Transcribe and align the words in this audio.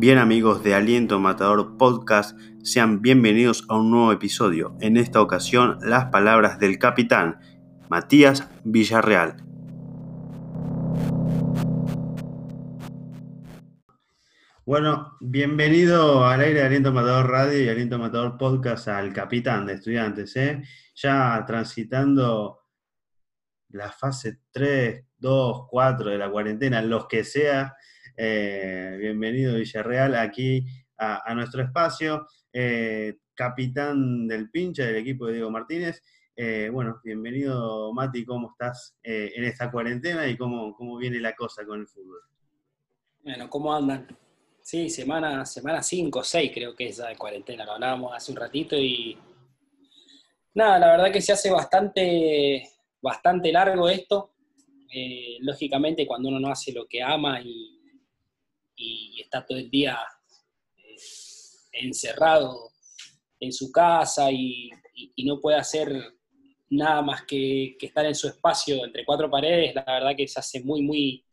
Bien 0.00 0.16
amigos 0.16 0.62
de 0.62 0.74
Aliento 0.74 1.20
Matador 1.20 1.76
Podcast, 1.76 2.38
sean 2.62 3.02
bienvenidos 3.02 3.66
a 3.68 3.76
un 3.76 3.90
nuevo 3.90 4.12
episodio. 4.12 4.74
En 4.80 4.96
esta 4.96 5.20
ocasión, 5.20 5.76
las 5.82 6.06
palabras 6.06 6.58
del 6.58 6.78
capitán 6.78 7.38
Matías 7.90 8.48
Villarreal. 8.64 9.36
Bueno, 14.64 15.18
bienvenido 15.20 16.24
al 16.24 16.40
aire 16.40 16.60
de 16.60 16.66
Aliento 16.66 16.92
Matador 16.92 17.28
Radio 17.28 17.60
y 17.60 17.68
Aliento 17.68 17.98
Matador 17.98 18.38
Podcast 18.38 18.88
al 18.88 19.12
capitán 19.12 19.66
de 19.66 19.74
estudiantes. 19.74 20.36
¿eh? 20.36 20.62
Ya 20.94 21.44
transitando 21.46 22.59
la 23.70 23.90
fase 23.90 24.38
3, 24.50 25.04
2, 25.18 25.66
4 25.68 26.10
de 26.10 26.18
la 26.18 26.30
cuarentena, 26.30 26.82
los 26.82 27.06
que 27.06 27.24
sea. 27.24 27.74
Eh, 28.16 28.96
bienvenido 28.98 29.56
Villarreal 29.56 30.14
aquí 30.14 30.66
a, 30.98 31.34
nuestro 31.34 31.62
espacio. 31.62 32.26
Eh, 32.52 33.18
capitán 33.34 34.26
del 34.26 34.50
pinche 34.50 34.84
del 34.84 34.96
equipo 34.96 35.26
de 35.26 35.34
Diego 35.34 35.50
Martínez. 35.50 36.02
Eh, 36.36 36.70
bueno, 36.72 37.00
bienvenido 37.04 37.92
Mati, 37.92 38.24
¿cómo 38.24 38.50
estás 38.50 38.96
en 39.02 39.44
esta 39.44 39.70
cuarentena 39.70 40.26
y 40.26 40.36
cómo, 40.36 40.74
cómo 40.74 40.96
viene 40.96 41.20
la 41.20 41.34
cosa 41.34 41.64
con 41.64 41.80
el 41.80 41.86
fútbol? 41.86 42.20
Bueno, 43.22 43.50
¿cómo 43.50 43.74
andan? 43.74 44.06
Sí, 44.62 44.88
semana 44.88 45.44
5 45.44 45.46
semana 45.46 45.82
6 45.82 46.52
creo 46.54 46.74
que 46.74 46.88
es 46.88 46.98
ya 46.98 47.08
de 47.08 47.16
cuarentena, 47.16 47.64
lo 47.64 47.72
hablábamos 47.72 48.14
hace 48.14 48.30
un 48.30 48.36
ratito 48.36 48.76
y 48.76 49.18
nada, 50.54 50.78
la 50.78 50.90
verdad 50.92 51.12
que 51.12 51.20
se 51.20 51.32
hace 51.32 51.50
bastante, 51.50 52.68
bastante 53.00 53.52
largo 53.52 53.88
esto. 53.88 54.34
Eh, 54.92 55.38
lógicamente 55.40 56.06
cuando 56.06 56.28
uno 56.28 56.40
no 56.40 56.50
hace 56.50 56.72
lo 56.72 56.86
que 56.86 57.02
ama 57.02 57.40
y, 57.42 57.76
está 59.20 59.44
todo 59.44 59.58
el 59.58 59.70
día 59.70 59.98
eh, 60.78 60.96
encerrado 61.72 62.70
en 63.38 63.52
su 63.52 63.70
casa 63.70 64.32
y, 64.32 64.70
no 65.24 65.38
puede 65.38 65.58
hacer 65.58 65.92
nada 66.70 67.02
más 67.02 67.24
que, 67.24 67.76
que, 67.78 67.86
estar 67.86 68.06
en 68.06 68.14
su 68.14 68.28
espacio 68.28 68.84
entre 68.84 69.04
cuatro 69.04 69.30
paredes, 69.30 69.74
la 69.74 69.84
verdad 69.84 70.16
que 70.16 70.26
se 70.26 70.40
hace 70.40 70.62
muy, 70.62 70.82
muy, 70.82 71.24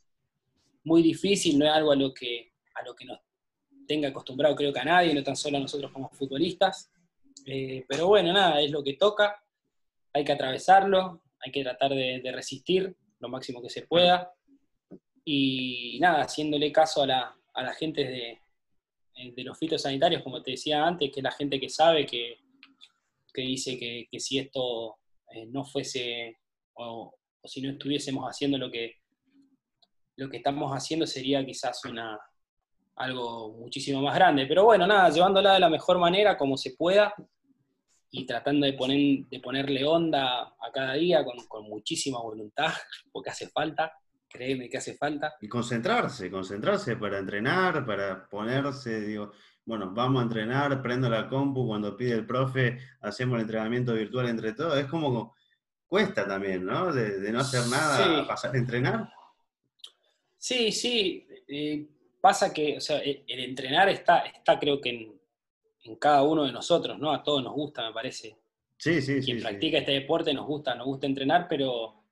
muy 0.83 1.01
difícil, 1.01 1.57
no 1.57 1.65
es 1.65 1.71
algo 1.71 1.91
a 1.91 1.95
lo 1.95 2.13
que, 2.13 2.53
a 2.75 2.83
lo 2.83 2.95
que 2.95 3.05
nos 3.05 3.19
tenga 3.87 4.09
acostumbrado 4.09 4.55
creo 4.55 4.71
que 4.71 4.79
a 4.79 4.85
nadie, 4.85 5.13
no 5.13 5.23
tan 5.23 5.35
solo 5.35 5.57
a 5.57 5.61
nosotros 5.61 5.91
como 5.91 6.09
futbolistas. 6.09 6.91
Eh, 7.45 7.85
pero 7.87 8.07
bueno, 8.07 8.33
nada, 8.33 8.61
es 8.61 8.69
lo 8.71 8.83
que 8.83 8.93
toca, 8.93 9.41
hay 10.13 10.23
que 10.23 10.33
atravesarlo, 10.33 11.21
hay 11.39 11.51
que 11.51 11.63
tratar 11.63 11.91
de, 11.91 12.21
resistir 12.33 12.95
lo 13.19 13.29
máximo 13.29 13.61
que 13.61 13.69
se 13.69 13.83
pueda. 13.83 14.31
Y 15.23 15.97
nada, 15.99 16.23
haciéndole 16.23 16.71
caso 16.71 17.03
a 17.03 17.07
la, 17.07 17.35
a 17.53 17.63
la 17.63 17.73
gente 17.73 18.03
de, 18.03 18.39
eh, 19.15 19.33
de 19.35 19.43
los 19.43 19.57
fitosanitarios, 19.57 20.23
como 20.23 20.41
te 20.41 20.51
decía 20.51 20.85
antes, 20.85 21.11
que 21.11 21.19
es 21.19 21.23
la 21.23 21.31
gente 21.31 21.59
que 21.59 21.69
sabe, 21.69 22.05
que, 22.05 22.37
que 23.33 23.41
dice 23.41 23.77
que, 23.77 24.07
que, 24.09 24.19
si 24.19 24.39
esto 24.39 24.97
eh, 25.33 25.45
no 25.47 25.65
fuese, 25.65 26.37
o, 26.73 27.13
o, 27.41 27.47
si 27.47 27.61
no 27.61 27.71
estuviésemos 27.71 28.25
haciendo 28.25 28.57
lo 28.57 28.71
que, 28.71 28.95
lo 30.15 30.29
que 30.29 30.37
estamos 30.37 30.71
haciendo, 30.71 31.05
sería 31.05 31.45
quizás 31.45 31.83
una, 31.85 32.19
algo 32.95 33.53
muchísimo 33.53 34.01
más 34.01 34.15
grande. 34.15 34.45
Pero 34.45 34.65
bueno, 34.65 34.87
nada, 34.87 35.09
llevándola 35.09 35.53
de 35.53 35.59
la 35.59 35.69
mejor 35.69 35.99
manera, 35.99 36.37
como 36.37 36.57
se 36.57 36.71
pueda, 36.71 37.13
y 38.11 38.25
tratando 38.25 38.65
de, 38.65 38.73
poner, 38.73 39.25
de 39.27 39.39
ponerle 39.39 39.83
onda 39.85 40.41
a 40.41 40.71
cada 40.73 40.93
día 40.93 41.25
con, 41.25 41.69
muchísima 41.69 42.19
voluntad, 42.19 42.71
porque 43.11 43.29
hace 43.29 43.49
falta, 43.49 43.93
créeme 44.27 44.69
que 44.69 44.77
hace 44.77 44.95
falta. 44.95 45.35
Y 45.41 45.47
concentrarse, 45.47 46.31
concentrarse 46.31 46.95
para 46.95 47.19
entrenar, 47.19 47.85
para 47.85 48.27
ponerse, 48.29 49.01
digo, 49.01 49.31
bueno, 49.65 49.91
vamos 49.93 50.21
a 50.21 50.23
entrenar, 50.23 50.81
prendo 50.81 51.09
la 51.09 51.27
compu, 51.27 51.67
cuando 51.67 51.97
pide 51.97 52.13
el 52.13 52.25
profe, 52.25 52.79
hacemos 53.01 53.35
el 53.35 53.41
entrenamiento 53.41 53.93
virtual 53.93 54.29
entre 54.29 54.53
todos, 54.53 54.77
es 54.77 54.85
como 54.85 55.35
cuesta 55.87 56.27
también, 56.27 56.65
¿no? 56.65 56.93
De, 56.93 57.31
no 57.31 57.39
hacer 57.39 57.67
nada, 57.67 58.25
pasar 58.27 58.55
a 58.55 58.57
entrenar. 58.57 59.09
Sí, 60.37 60.71
sí. 60.71 61.27
Eh, 61.47 61.87
pasa 62.21 62.53
que, 62.53 62.77
o 62.77 62.81
sea, 62.81 62.99
el, 62.99 63.23
entrenar 63.27 63.89
está, 63.89 64.19
está 64.19 64.59
creo 64.59 64.79
que 64.79 64.89
en, 64.89 65.16
cada 65.95 66.23
uno 66.23 66.45
de 66.45 66.51
nosotros, 66.51 66.99
¿no? 66.99 67.11
A 67.11 67.23
todos 67.23 67.43
nos 67.43 67.53
gusta, 67.53 67.87
me 67.87 67.93
parece. 67.93 68.37
Sí, 68.77 69.01
sí, 69.01 69.21
Quien 69.21 69.41
practica 69.41 69.79
este 69.79 69.93
deporte 69.93 70.33
nos 70.33 70.45
gusta, 70.45 70.75
nos 70.75 70.85
gusta 70.85 71.07
entrenar, 71.07 71.47
pero 71.49 72.03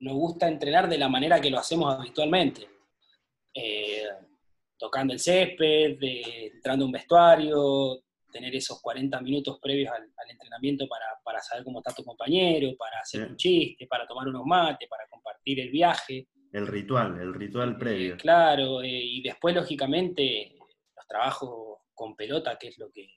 nos 0.00 0.14
gusta 0.14 0.46
entrenar 0.46 0.88
de 0.88 0.98
la 0.98 1.08
manera 1.08 1.40
que 1.40 1.50
lo 1.50 1.58
hacemos 1.58 1.94
habitualmente. 1.94 2.68
Eh, 3.52 4.04
tocando 4.78 5.12
el 5.14 5.18
césped, 5.18 5.96
entrando 6.00 6.84
a 6.84 6.86
un 6.86 6.92
vestuario, 6.92 8.02
tener 8.30 8.54
esos 8.54 8.80
40 8.80 9.20
minutos 9.20 9.58
previos 9.60 9.92
al, 9.92 10.30
entrenamiento 10.30 10.86
para, 10.88 11.40
saber 11.40 11.64
cómo 11.64 11.78
está 11.78 11.92
tu 11.92 12.04
compañero, 12.04 12.74
para 12.76 13.00
hacer 13.00 13.28
un 13.28 13.36
chiste, 13.36 13.86
para 13.86 14.06
tomar 14.06 14.28
unos 14.28 14.44
mates, 14.44 14.88
para 14.88 15.06
compartir 15.08 15.60
el 15.60 15.70
viaje. 15.70 16.28
El 16.52 16.66
ritual, 16.66 17.18
el 17.20 17.34
ritual 17.34 17.72
eh, 17.72 17.76
previo. 17.78 18.16
claro, 18.16 18.82
eh, 18.82 18.88
y 18.88 19.22
después, 19.22 19.54
lógicamente, 19.54 20.56
los 20.96 21.06
trabajos 21.06 21.75
con 21.96 22.14
pelota, 22.14 22.56
que 22.56 22.68
es 22.68 22.78
lo 22.78 22.92
que 22.92 23.08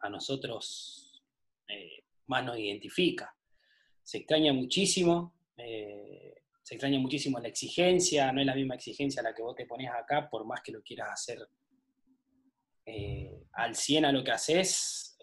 a 0.00 0.08
nosotros 0.08 1.20
eh, 1.66 2.04
más 2.28 2.44
nos 2.44 2.56
identifica. 2.56 3.34
Se 4.04 4.18
extraña 4.18 4.52
muchísimo, 4.52 5.34
se 5.56 6.74
extraña 6.74 7.00
muchísimo 7.00 7.40
la 7.40 7.48
exigencia, 7.48 8.30
no 8.30 8.40
es 8.40 8.46
la 8.46 8.54
misma 8.54 8.76
exigencia 8.76 9.22
la 9.22 9.34
que 9.34 9.42
vos 9.42 9.56
te 9.56 9.66
pones 9.66 9.90
acá, 9.90 10.30
por 10.30 10.46
más 10.46 10.60
que 10.62 10.70
lo 10.70 10.82
quieras 10.82 11.10
hacer 11.10 11.46
al 13.52 13.74
100 13.74 14.04
a 14.06 14.12
lo 14.12 14.24
que 14.24 14.30
haces, 14.30 15.18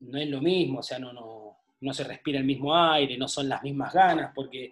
no 0.00 0.18
es 0.18 0.28
lo 0.28 0.40
mismo, 0.40 0.78
o 0.78 0.82
sea, 0.82 0.98
no, 0.98 1.12
no, 1.12 1.58
no 1.80 1.92
se 1.92 2.04
respira 2.04 2.38
el 2.38 2.44
mismo 2.44 2.74
aire, 2.74 3.16
no 3.16 3.28
son 3.28 3.48
las 3.48 3.62
mismas 3.62 3.92
ganas, 3.92 4.32
porque 4.34 4.70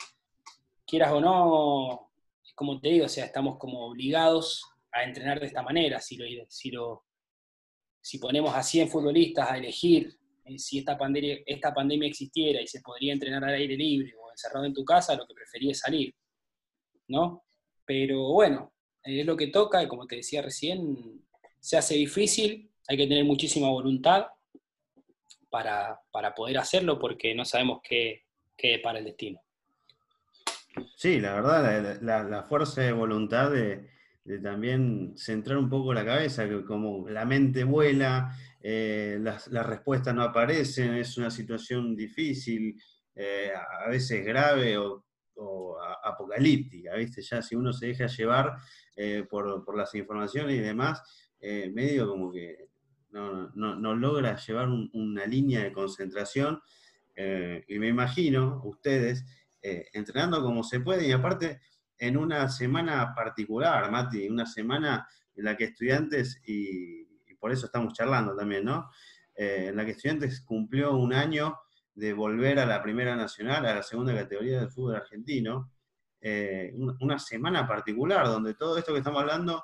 quieras 0.87 1.13
o 1.13 1.21
no, 1.21 2.11
como 2.55 2.81
te 2.81 2.89
digo, 2.89 3.07
o 3.07 3.09
sea, 3.09 3.27
estamos 3.27 3.59
como 3.59 3.87
obligados 3.87 4.65
a 4.93 5.03
entrenar 5.03 5.41
de 5.41 5.47
esta 5.47 5.63
manera. 5.63 6.01
Si, 6.01 6.17
lo, 6.17 6.25
si, 6.49 6.71
lo, 6.71 7.05
si 8.07 8.21
ponemos 8.21 8.55
a 8.55 8.63
100 8.63 8.89
futbolistas 8.89 9.51
a 9.51 9.59
elegir 9.59 10.17
eh, 10.45 10.61
si 10.61 10.79
esta 10.79 10.97
pandemia, 10.97 11.39
esta 11.45 11.75
pandemia 11.75 12.07
existiera 12.07 12.63
y 12.63 12.67
se 12.69 12.81
podría 12.81 13.13
entrenar 13.13 13.43
al 13.43 13.55
aire 13.55 13.77
libre 13.77 14.15
o 14.17 14.31
encerrado 14.31 14.65
en 14.65 14.73
tu 14.73 14.85
casa, 14.85 15.17
lo 15.17 15.27
que 15.27 15.35
prefería 15.35 15.73
es 15.73 15.81
salir, 15.81 16.15
¿no? 17.09 17.43
Pero 17.85 18.31
bueno, 18.31 18.73
es 19.03 19.27
lo 19.27 19.37
que 19.37 19.49
toca 19.49 19.83
y 19.83 19.89
como 19.89 20.07
te 20.07 20.15
decía 20.15 20.41
recién, 20.41 21.21
se 21.59 21.77
hace 21.77 21.97
difícil, 21.97 22.71
hay 22.87 22.97
que 22.97 23.09
tener 23.09 23.25
muchísima 23.25 23.71
voluntad 23.71 24.27
para, 25.51 26.01
poder 26.37 26.59
hacerlo 26.59 27.01
porque 27.01 27.35
no 27.35 27.45
sabemos 27.45 27.81
qué, 27.83 28.23
qué 28.57 28.79
para 28.79 29.01
el 29.01 29.05
destino. 29.07 29.43
Sí, 30.95 31.19
la 31.19 31.35
verdad, 31.35 31.99
la, 32.03 32.43
fuerza 32.45 32.83
de 32.83 32.93
voluntad 32.93 33.51
de, 33.51 33.96
también 34.43 35.15
centrar 35.17 35.57
un 35.59 35.71
poco 35.71 35.95
la 35.95 36.05
cabeza, 36.05 36.49
que 36.49 36.65
como 36.65 37.09
la 37.09 37.25
mente 37.25 37.65
vuela, 37.65 38.37
eh, 38.61 39.19
las, 39.21 39.49
respuestas 39.49 40.15
no 40.15 40.23
aparecen, 40.23 40.95
es 40.95 41.17
una 41.17 41.31
situación 41.31 41.95
difícil, 41.95 42.81
eh, 43.15 43.53
a 43.55 43.89
veces 43.89 44.25
grave 44.25 44.77
o, 44.77 45.05
apocalíptica, 46.03 46.95
¿viste? 46.95 47.21
Ya 47.21 47.43
si 47.43 47.55
uno 47.55 47.71
se 47.73 47.89
deja 47.89 48.07
llevar 48.07 48.57
eh, 48.97 49.25
por, 49.29 49.77
las 49.77 49.95
informaciones 49.95 50.57
y 50.57 50.61
demás, 50.61 51.03
medio 51.73 52.09
como 52.09 52.33
que 52.33 52.71
no, 53.11 53.95
logra 53.95 54.37
llevar 54.37 54.69
una 54.69 55.27
línea 55.27 55.63
de 55.63 55.73
concentración. 55.73 56.61
y 57.69 57.79
me 57.79 57.89
imagino, 57.89 58.63
ustedes, 58.65 59.25
entrenando 59.61 60.43
como 60.43 60.65
se 60.65 60.81
puede 60.81 61.07
y 61.07 61.13
aparte 61.13 61.61
en 61.99 62.17
una 62.17 62.49
semana 62.49 63.15
particular, 63.15 63.91
Mati, 63.91 64.29
una 64.29 64.47
semana 64.47 65.07
en 65.35 65.45
la 65.45 65.57
que 65.57 65.65
estudiantes, 65.65 66.43
y, 66.47 67.05
por 67.39 67.53
eso 67.53 67.67
estamos 67.67 67.93
charlando 67.93 68.35
también, 68.35 68.65
¿no? 68.65 68.91
Eh, 69.35 69.67
en 69.69 69.77
la 69.77 69.85
que 69.85 69.93
estudiantes 69.93 70.41
cumplió 70.41 70.97
un 70.97 71.13
año 71.13 71.59
de 71.95 72.13
volver 72.13 72.59
a 72.59 72.67
la 72.67 72.83
primera 72.83 73.15
nacional, 73.15 73.67
a 73.67 73.75
la 73.75 73.83
segunda 73.83 74.15
categoría 74.15 74.61
del 74.61 74.71
fútbol 74.71 74.97
argentino, 74.97 75.71
eh, 76.21 76.73
una, 77.01 77.19
semana 77.19 77.69
particular 77.69 78.27
donde 78.27 78.55
todo 78.55 78.79
esto 78.79 78.93
que 78.93 78.99
estamos 78.99 79.21
hablando 79.21 79.63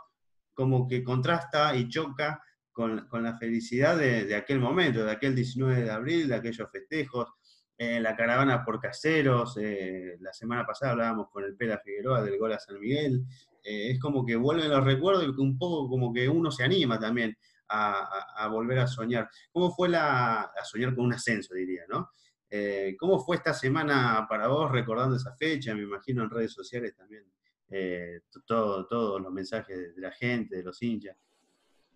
como 0.53 0.87
que 0.87 1.03
contrasta 1.03 1.75
y 1.75 1.89
choca 1.89 2.43
con, 2.71 3.09
la 3.11 3.37
felicidad 3.37 3.97
de, 3.97 4.27
de, 4.27 4.37
aquel 4.37 4.61
momento, 4.61 5.05
de 5.05 5.11
aquel 5.11 5.35
19 5.35 5.83
de 5.83 5.91
abril, 5.91 6.29
de 6.29 6.35
aquellos 6.37 6.71
festejos, 6.71 7.33
la 7.79 8.15
caravana 8.15 8.65
por 8.65 8.81
caseros, 8.81 9.57
eh, 9.61 10.17
la 10.21 10.33
semana 10.33 10.65
pasada 10.65 10.93
hablábamos 10.93 11.31
con 11.31 11.43
el 11.43 11.57
Pela 11.57 11.79
Figueroa 11.79 12.23
del 12.23 12.39
gol 12.39 12.53
a 12.53 12.59
San 12.59 12.79
Miguel, 12.79 13.25
eh, 13.65 13.93
es 13.93 14.01
como 14.01 14.25
que 14.25 14.37
vuelven 14.37 14.71
los 14.71 14.85
recuerdos 14.85 15.25
y 15.25 15.41
un 15.41 15.57
poco 15.57 15.89
como 15.89 16.13
que 16.13 16.29
uno 16.29 16.51
se 16.51 16.65
anima 16.65 16.99
también 16.99 17.37
a, 17.69 18.49
volver 18.51 18.81
a 18.81 18.87
soñar. 18.87 19.31
¿Cómo 19.51 19.75
fue 19.75 19.89
la, 19.89 20.43
a 20.43 20.65
soñar 20.65 20.95
con 20.95 21.07
un 21.07 21.15
ascenso, 21.15 21.55
diría, 21.55 21.85
¿no? 21.89 22.11
Eh, 22.51 22.95
¿Cómo 22.99 23.19
fue 23.19 23.37
esta 23.37 23.55
semana 23.55 24.27
para 24.29 24.49
vos 24.49 24.71
recordando 24.71 25.17
esa 25.17 25.35
fecha? 25.35 25.75
Me 25.75 25.83
imagino 25.83 26.23
en 26.23 26.29
redes 26.29 26.53
sociales 26.53 26.95
también, 26.95 27.25
eh, 27.71 28.21
todos 28.45 29.23
los 29.23 29.33
mensajes 29.33 29.95
de 29.95 30.03
la 30.03 30.13
gente, 30.13 30.57
de 30.57 30.63
los 30.63 30.83
hinchas. 30.83 31.17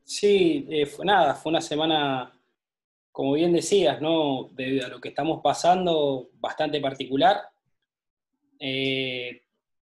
Sí, 0.03 0.67
fue 0.87 1.05
nada, 1.05 1.35
fue 1.35 1.51
una 1.51 1.61
semana, 1.61 2.36
como 3.17 3.33
bien 3.33 3.55
decías, 3.55 4.03
¿no? 4.03 4.51
Debido 4.53 4.85
a 4.85 4.91
lo 4.91 5.01
que 5.01 5.09
estamos 5.09 5.41
pasando, 5.43 6.29
bastante 6.39 6.83
particular. 6.83 7.49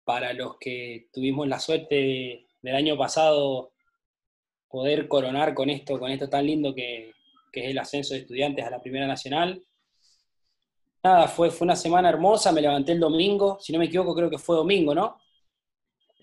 para 0.04 0.34
los 0.34 0.58
que 0.58 1.10
tuvimos 1.14 1.48
la 1.48 1.60
suerte 1.60 2.48
del 2.64 2.76
año 2.76 2.98
pasado 2.98 3.72
poder 4.68 5.08
coronar 5.08 5.54
con 5.54 5.70
esto, 5.70 6.00
con 6.00 6.10
esto 6.10 6.28
tan 6.28 6.48
lindo 6.48 6.74
que, 6.74 7.12
es 7.54 7.70
el 7.70 7.78
ascenso 7.78 8.16
de 8.16 8.22
estudiantes 8.22 8.66
a 8.66 8.72
la 8.72 8.81
Primera 8.81 9.06
Nacional. 9.06 9.62
Nada, 11.04 11.28
fue, 11.28 11.52
fue 11.52 11.66
una 11.66 11.76
semana 11.76 12.10
hermosa, 12.10 12.52
me 12.52 12.62
levanté 12.62 12.94
el 12.94 13.00
domingo, 13.00 13.60
si 13.62 13.72
no 13.72 13.78
me 13.78 13.86
equivoco 13.86 14.16
creo 14.16 14.31
que 14.31 14.40
fue 14.40 14.56
domingo, 14.56 14.96
¿no? 14.96 15.20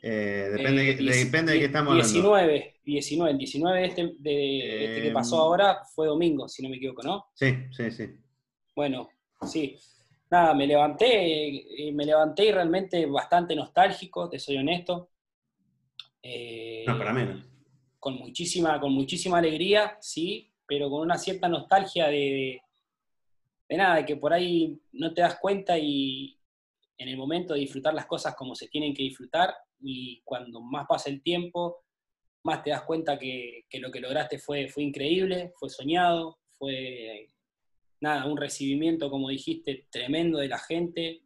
Eh, 0.03 0.51
depende, 0.53 0.91
eh, 0.91 0.97
depende 0.97 1.53
de 1.53 1.59
qué 1.59 1.65
estamos 1.65 1.95
19, 1.95 2.43
hablando. 2.43 2.73
19, 2.85 3.31
el 3.31 3.39
19 3.39 3.81
de 3.81 3.87
este, 3.87 4.15
de 4.19 4.85
este 4.85 5.03
que 5.03 5.11
pasó 5.11 5.37
em, 5.37 5.43
ahora 5.43 5.81
fue 5.95 6.07
domingo, 6.07 6.49
si 6.49 6.63
no 6.63 6.69
me 6.69 6.77
equivoco, 6.77 7.03
¿no? 7.03 7.27
Sí, 7.35 7.55
sí, 7.73 7.91
sí. 7.91 8.09
Bueno, 8.75 9.09
sí. 9.47 9.77
Nada, 10.31 10.55
me 10.55 10.67
levanté, 10.67 11.89
eh, 11.89 11.93
me 11.93 12.05
levanté 12.05 12.47
y 12.47 12.53
realmente 12.53 13.07
bastante 13.07 13.57
nostálgico, 13.57 14.29
te 14.29 14.39
soy 14.39 14.59
honesto. 14.59 15.11
no, 16.87 16.99
para 16.99 17.13
menos 17.13 17.57
con 18.07 18.19
muchísima, 18.19 18.79
con 18.79 18.93
muchísima 18.93 19.39
alegría, 19.39 19.99
sí, 20.01 20.49
pero 20.65 20.89
con 20.89 21.01
una 21.01 21.19
cierta 21.19 21.49
nostalgia 21.49 22.07
de, 22.07 22.63
de, 23.69 23.77
nada, 23.77 23.97
de 23.97 24.07
que 24.07 24.15
por 24.15 24.33
ahí 24.33 24.81
no 24.93 25.13
te 25.13 25.23
das 25.23 25.41
cuenta 25.41 25.77
y 25.77 26.39
en 26.99 27.09
el 27.09 27.17
momento 27.17 27.53
de 27.53 27.59
disfrutar 27.59 27.95
las 27.95 28.07
cosas 28.07 28.37
como 28.37 28.55
se 28.55 28.69
tienen 28.69 28.95
que 28.95 29.03
disfrutar 29.03 29.53
y 29.81 30.21
cuando 30.25 30.61
más 30.61 30.87
pasa 30.87 31.11
el 31.11 31.23
tiempo, 31.23 31.85
más 32.45 32.63
te 32.63 32.71
das 32.71 32.83
cuenta 32.83 33.19
que, 33.19 33.65
lo 33.81 33.91
que 33.91 34.01
lograste 34.01 34.39
fue, 34.39 34.69
fue 34.69 34.85
increíble, 34.85 35.53
fue 35.59 35.69
soñado, 35.69 36.39
fue 36.51 37.29
nada, 38.01 38.27
un 38.27 38.37
recibimiento, 38.37 39.11
como 39.11 39.29
dijiste, 39.29 39.87
tremendo 39.91 40.39
de 40.39 40.49
la 40.49 40.59
gente, 40.59 41.23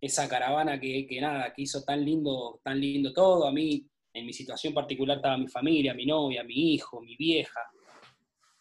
esa 0.00 0.28
caravana 0.28 0.78
que, 0.78 1.06
que 1.06 1.20
nada, 1.20 1.52
que 1.52 1.62
hizo 1.62 1.82
tan 1.82 2.04
lindo, 2.04 2.60
tan 2.62 2.80
lindo 2.80 3.12
todo, 3.12 3.46
a 3.46 3.52
mí 3.52 3.86
en 4.12 4.24
mi 4.24 4.32
situación 4.32 4.72
particular 4.72 5.18
estaba 5.18 5.36
mi 5.36 5.48
familia, 5.48 5.92
mi 5.92 6.06
novia, 6.06 6.42
mi 6.42 6.74
hijo, 6.74 7.02
mi 7.02 7.16
vieja. 7.16 7.60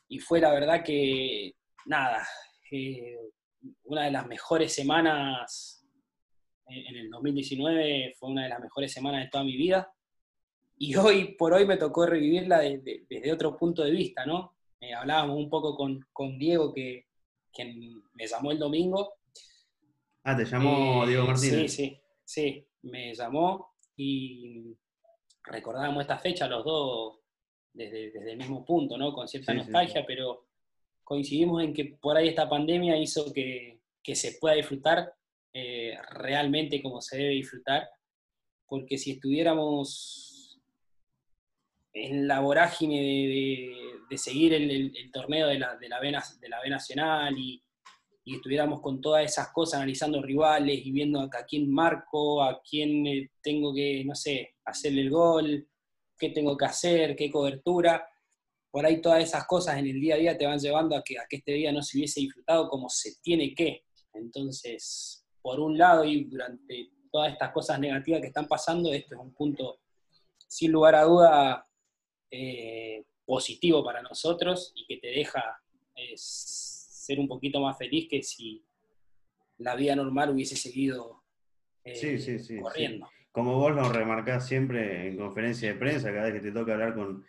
Y 0.09 0.19
fue 0.19 0.41
la 0.41 0.51
verdad 0.51 0.83
que, 0.83 1.55
nada, 1.85 2.27
eh, 2.71 3.17
una 3.83 4.05
de 4.05 4.11
las 4.11 4.27
mejores 4.27 4.73
semanas 4.73 5.84
en 6.67 6.95
el 6.95 7.09
2019, 7.09 8.15
fue 8.17 8.29
una 8.29 8.43
de 8.43 8.49
las 8.49 8.59
mejores 8.59 8.91
semanas 8.91 9.23
de 9.23 9.29
toda 9.29 9.43
mi 9.43 9.55
vida. 9.55 9.91
Y 10.77 10.95
hoy 10.95 11.35
por 11.37 11.53
hoy 11.53 11.65
me 11.65 11.77
tocó 11.77 12.05
revivirla 12.05 12.59
desde 12.59 13.31
otro 13.31 13.55
punto 13.55 13.83
de 13.83 13.91
vista, 13.91 14.25
¿no? 14.25 14.55
Eh, 14.79 14.93
hablábamos 14.93 15.37
un 15.37 15.49
poco 15.49 15.75
con, 15.75 16.37
Diego, 16.37 16.73
que, 16.73 17.05
me 18.13 18.27
llamó 18.27 18.51
el 18.51 18.59
domingo. 18.59 19.13
Ah, 20.23 20.35
te 20.35 20.45
llamó 20.45 21.03
eh, 21.03 21.07
Diego 21.07 21.25
Martínez. 21.25 21.71
Sí, 21.71 21.87
sí, 21.87 22.01
sí, 22.23 22.67
me 22.83 23.13
llamó 23.13 23.75
y 23.95 24.75
recordábamos 25.43 26.01
esta 26.01 26.17
fecha 26.17 26.47
los 26.47 26.65
dos 26.65 27.19
desde, 27.73 28.31
el 28.31 28.37
mismo 28.37 28.65
punto, 28.65 28.97
¿no? 28.97 29.13
Con 29.13 29.27
cierta 29.27 29.53
nostalgia, 29.53 30.05
pero 30.05 30.45
coincidimos 31.03 31.63
en 31.63 31.73
que 31.73 31.85
por 31.85 32.17
ahí 32.17 32.29
esta 32.29 32.49
pandemia 32.49 32.97
hizo 32.97 33.31
que, 33.31 33.79
se 34.13 34.33
pueda 34.33 34.55
disfrutar 34.55 35.13
eh, 35.57 35.97
realmente 36.09 36.81
como 36.83 36.99
se 36.99 37.15
debe 37.15 37.29
disfrutar, 37.29 37.87
porque 38.67 38.97
si 38.97 39.11
estuviéramos 39.11 40.59
en 41.93 42.27
la 42.27 42.41
vorágine 42.41 42.99
de, 44.09 44.17
seguir 44.17 44.53
el, 44.53 44.91
torneo 45.13 45.47
de 45.47 45.59
la, 45.59 45.77
de 45.77 45.87
la, 45.87 46.01
B, 46.01 46.07
de 46.41 46.49
la 46.49 46.61
B 46.61 46.69
Nacional 46.69 47.37
y, 47.37 47.63
y 48.25 48.35
estuviéramos 48.35 48.81
con 48.81 48.99
todas 48.99 49.23
esas 49.23 49.53
cosas, 49.53 49.75
analizando 49.75 50.21
rivales 50.21 50.85
y 50.85 50.91
viendo 50.91 51.21
a, 51.21 51.29
quién 51.47 51.71
marco, 51.71 52.43
a 52.43 52.61
quién 52.69 53.07
eh, 53.07 53.31
tengo 53.41 53.73
que, 53.73 54.03
no 54.03 54.13
sé, 54.13 54.55
hacerle 54.65 55.03
el 55.03 55.09
gol, 55.09 55.69
qué 56.17 56.31
tengo 56.31 56.57
que 56.57 56.65
hacer, 56.65 57.15
qué 57.15 57.31
cobertura. 57.31 58.05
Por 58.69 58.85
ahí 58.85 58.99
todas 58.99 59.23
esas 59.23 59.47
cosas 59.47 59.77
en 59.77 59.87
el 59.87 60.01
día 60.01 60.15
a 60.15 60.17
día 60.17 60.37
te 60.37 60.45
van 60.45 60.59
llevando 60.59 60.97
a 60.97 61.01
que, 61.01 61.17
a 61.17 61.25
que 61.29 61.37
este 61.37 61.53
día 61.53 61.71
no 61.71 61.81
se 61.81 61.97
hubiese 61.97 62.19
disfrutado 62.19 62.67
como 62.67 62.89
se 62.89 63.13
tiene 63.21 63.53
que. 63.55 63.85
Entonces, 64.11 65.24
por 65.45 65.59
un 65.59 65.77
lado, 65.77 66.03
y 66.03 66.23
durante 66.23 66.89
todas 67.11 67.31
estas 67.31 67.51
cosas 67.51 67.79
negativas 67.79 68.19
que 68.19 68.27
están 68.29 68.47
pasando, 68.47 68.91
esto 68.91 69.13
es 69.13 69.21
un 69.21 69.31
punto, 69.31 69.77
sin 70.47 70.71
lugar 70.71 70.95
a 70.95 71.03
duda, 71.03 71.67
eh, 72.31 73.05
positivo 73.23 73.85
para 73.85 74.01
nosotros 74.01 74.73
y 74.75 74.87
que 74.87 74.97
te 74.97 75.09
deja 75.09 75.61
ser 76.15 77.19
un 77.19 77.27
poquito 77.27 77.61
más 77.61 77.77
feliz 77.77 78.07
que 78.09 78.23
si 78.23 78.65
la 79.59 79.75
vida 79.75 79.95
normal 79.95 80.31
hubiese 80.31 80.55
seguido 80.55 81.21
eh, 81.83 82.59
corriendo. 82.59 83.07
Como 83.31 83.59
vos 83.59 83.75
lo 83.75 83.87
remarcás 83.87 84.47
siempre 84.47 85.09
en 85.09 85.17
conferencia 85.17 85.71
de 85.71 85.79
prensa, 85.79 86.11
cada 86.11 86.31
vez 86.31 86.41
que 86.41 86.49
te 86.49 86.51
toca 86.51 86.73
hablar 86.73 86.95
con, 86.95 87.23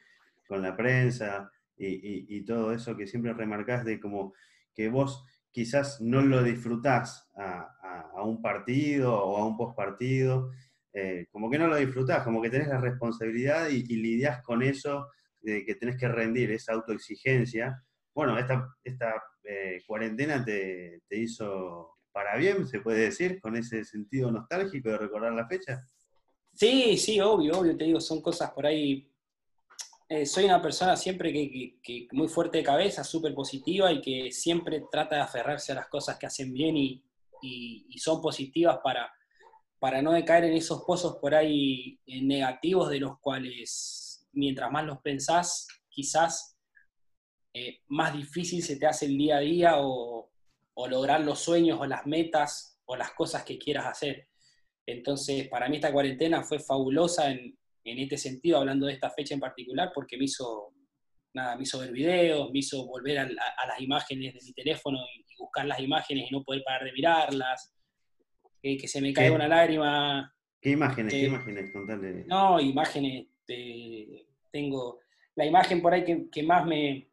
la 0.48 0.74
prensa 0.74 1.52
y, 1.76 2.40
todo 2.46 2.72
eso 2.72 2.96
que 2.96 3.06
siempre 3.06 3.34
remarcás 3.34 3.84
de 3.84 4.00
como 4.00 4.32
que 4.74 4.88
vos 4.88 5.26
quizás 5.56 6.02
no 6.02 6.20
lo 6.20 6.42
disfrutás 6.42 7.30
a, 7.34 8.22
un 8.22 8.42
partido 8.42 9.14
o 9.14 9.38
a 9.38 9.46
un 9.46 9.56
postpartido, 9.56 10.50
eh, 10.92 11.28
como 11.30 11.48
que 11.48 11.58
no 11.58 11.66
lo 11.66 11.76
disfrutás, 11.76 12.24
como 12.24 12.42
que 12.42 12.50
tenés 12.50 12.68
la 12.68 12.78
responsabilidad 12.78 13.70
y, 13.70 13.76
y 13.88 13.96
lidias 13.96 14.42
con 14.42 14.62
eso 14.62 15.08
de 15.40 15.64
que 15.64 15.76
tenés 15.76 15.96
que 15.96 16.08
rendir 16.08 16.50
esa 16.50 16.74
autoexigencia. 16.74 17.82
Bueno, 18.14 18.38
esta, 18.38 18.68
esta 18.84 19.14
eh, 19.44 19.80
cuarentena 19.86 20.44
te, 20.44 21.00
hizo 21.08 21.96
para 22.12 22.36
bien, 22.36 22.66
se 22.66 22.80
puede 22.80 23.04
decir, 23.04 23.40
con 23.40 23.56
ese 23.56 23.82
sentido 23.82 24.30
nostálgico 24.30 24.90
de 24.90 24.98
recordar 24.98 25.32
la 25.32 25.48
fecha? 25.48 25.82
Sí, 26.52 26.98
sí, 26.98 27.18
obvio, 27.18 27.60
obvio, 27.60 27.74
te 27.78 27.84
digo, 27.84 28.00
son 28.00 28.20
cosas 28.20 28.50
por 28.50 28.66
ahí. 28.66 29.10
Eh, 30.08 30.24
soy 30.24 30.44
una 30.44 30.62
persona 30.62 30.96
siempre 30.96 31.32
que, 31.32 32.08
muy 32.12 32.28
fuerte 32.28 32.58
de 32.58 32.64
cabeza, 32.64 33.02
súper 33.02 33.34
positiva 33.34 33.92
y 33.92 34.00
que 34.00 34.30
siempre 34.30 34.84
trata 34.90 35.16
de 35.16 35.22
aferrarse 35.22 35.72
a 35.72 35.76
las 35.76 35.88
cosas 35.88 36.16
que 36.16 36.26
hacen 36.26 36.52
bien 36.52 36.76
y, 36.76 37.02
son 37.98 38.20
positivas 38.20 38.78
para, 38.82 39.12
para 39.78 40.02
no 40.02 40.12
decaer 40.12 40.44
en 40.44 40.54
esos 40.54 40.82
pozos 40.82 41.16
por 41.16 41.34
ahí 41.34 42.00
negativos 42.06 42.90
de 42.90 43.00
los 43.00 43.18
cuales 43.20 44.28
mientras 44.32 44.70
más 44.70 44.84
los 44.84 44.98
pensás, 44.98 45.66
quizás 45.88 46.56
eh, 47.54 47.80
más 47.88 48.12
difícil 48.12 48.62
se 48.62 48.76
te 48.76 48.86
hace 48.86 49.06
el 49.06 49.16
día 49.16 49.38
a 49.38 49.40
día 49.40 49.72
o, 49.78 50.30
lograr 50.88 51.22
los 51.22 51.40
sueños 51.40 51.80
o 51.80 51.86
las 51.86 52.04
metas 52.06 52.78
o 52.84 52.96
las 52.96 53.12
cosas 53.12 53.44
que 53.44 53.58
quieras 53.58 53.86
hacer. 53.86 54.28
Entonces, 54.84 55.48
para 55.48 55.70
mí 55.70 55.76
esta 55.76 55.90
cuarentena 55.90 56.42
fue 56.42 56.58
fabulosa 56.58 57.30
en, 57.30 57.58
este 57.86 58.18
sentido, 58.18 58.58
hablando 58.58 58.86
de 58.86 58.92
esta 58.92 59.10
fecha 59.10 59.34
en 59.34 59.40
particular, 59.40 59.92
porque 59.94 60.16
me 60.16 60.24
hizo, 60.24 60.72
nada, 61.34 61.56
me 61.56 61.62
hizo 61.62 61.78
ver 61.78 61.92
videos, 61.92 62.50
me 62.52 62.58
hizo 62.58 62.86
volver 62.86 63.18
a, 63.18 63.26
las 63.26 63.80
imágenes 63.80 64.34
de 64.34 64.40
mi 64.44 64.52
teléfono 64.52 64.98
y, 65.14 65.24
buscar 65.38 65.66
las 65.66 65.78
imágenes 65.80 66.30
y 66.30 66.34
no 66.34 66.42
poder 66.42 66.62
parar 66.64 66.84
de 66.84 66.92
mirarlas, 66.92 67.74
eh, 68.62 68.78
que 68.78 68.88
se 68.88 69.02
me 69.02 69.12
caiga 69.12 69.34
una 69.34 69.46
lágrima. 69.46 70.34
¿Qué 70.62 70.70
imágenes? 70.70 71.12
¿Qué 71.12 71.26
imágenes? 71.26 72.26
No, 72.26 72.58
imágenes, 72.58 73.26
tengo, 74.50 75.00
la 75.34 75.44
imagen 75.44 75.82
por 75.82 75.92
ahí 75.92 76.26
que 76.32 76.42
más 76.42 76.64
me, 76.64 77.10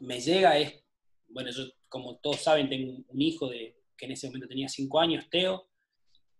me 0.00 0.20
llega 0.20 0.58
es, 0.58 0.84
bueno, 1.28 1.50
yo 1.50 1.64
como 1.88 2.16
todos 2.16 2.40
saben 2.40 2.68
tengo 2.68 2.98
un 3.06 3.22
hijo 3.22 3.48
de, 3.48 3.76
que 3.96 4.06
en 4.06 4.12
ese 4.12 4.26
momento 4.26 4.48
tenía 4.48 4.68
cinco 4.68 5.00
años, 5.00 5.28
Teo, 5.30 5.68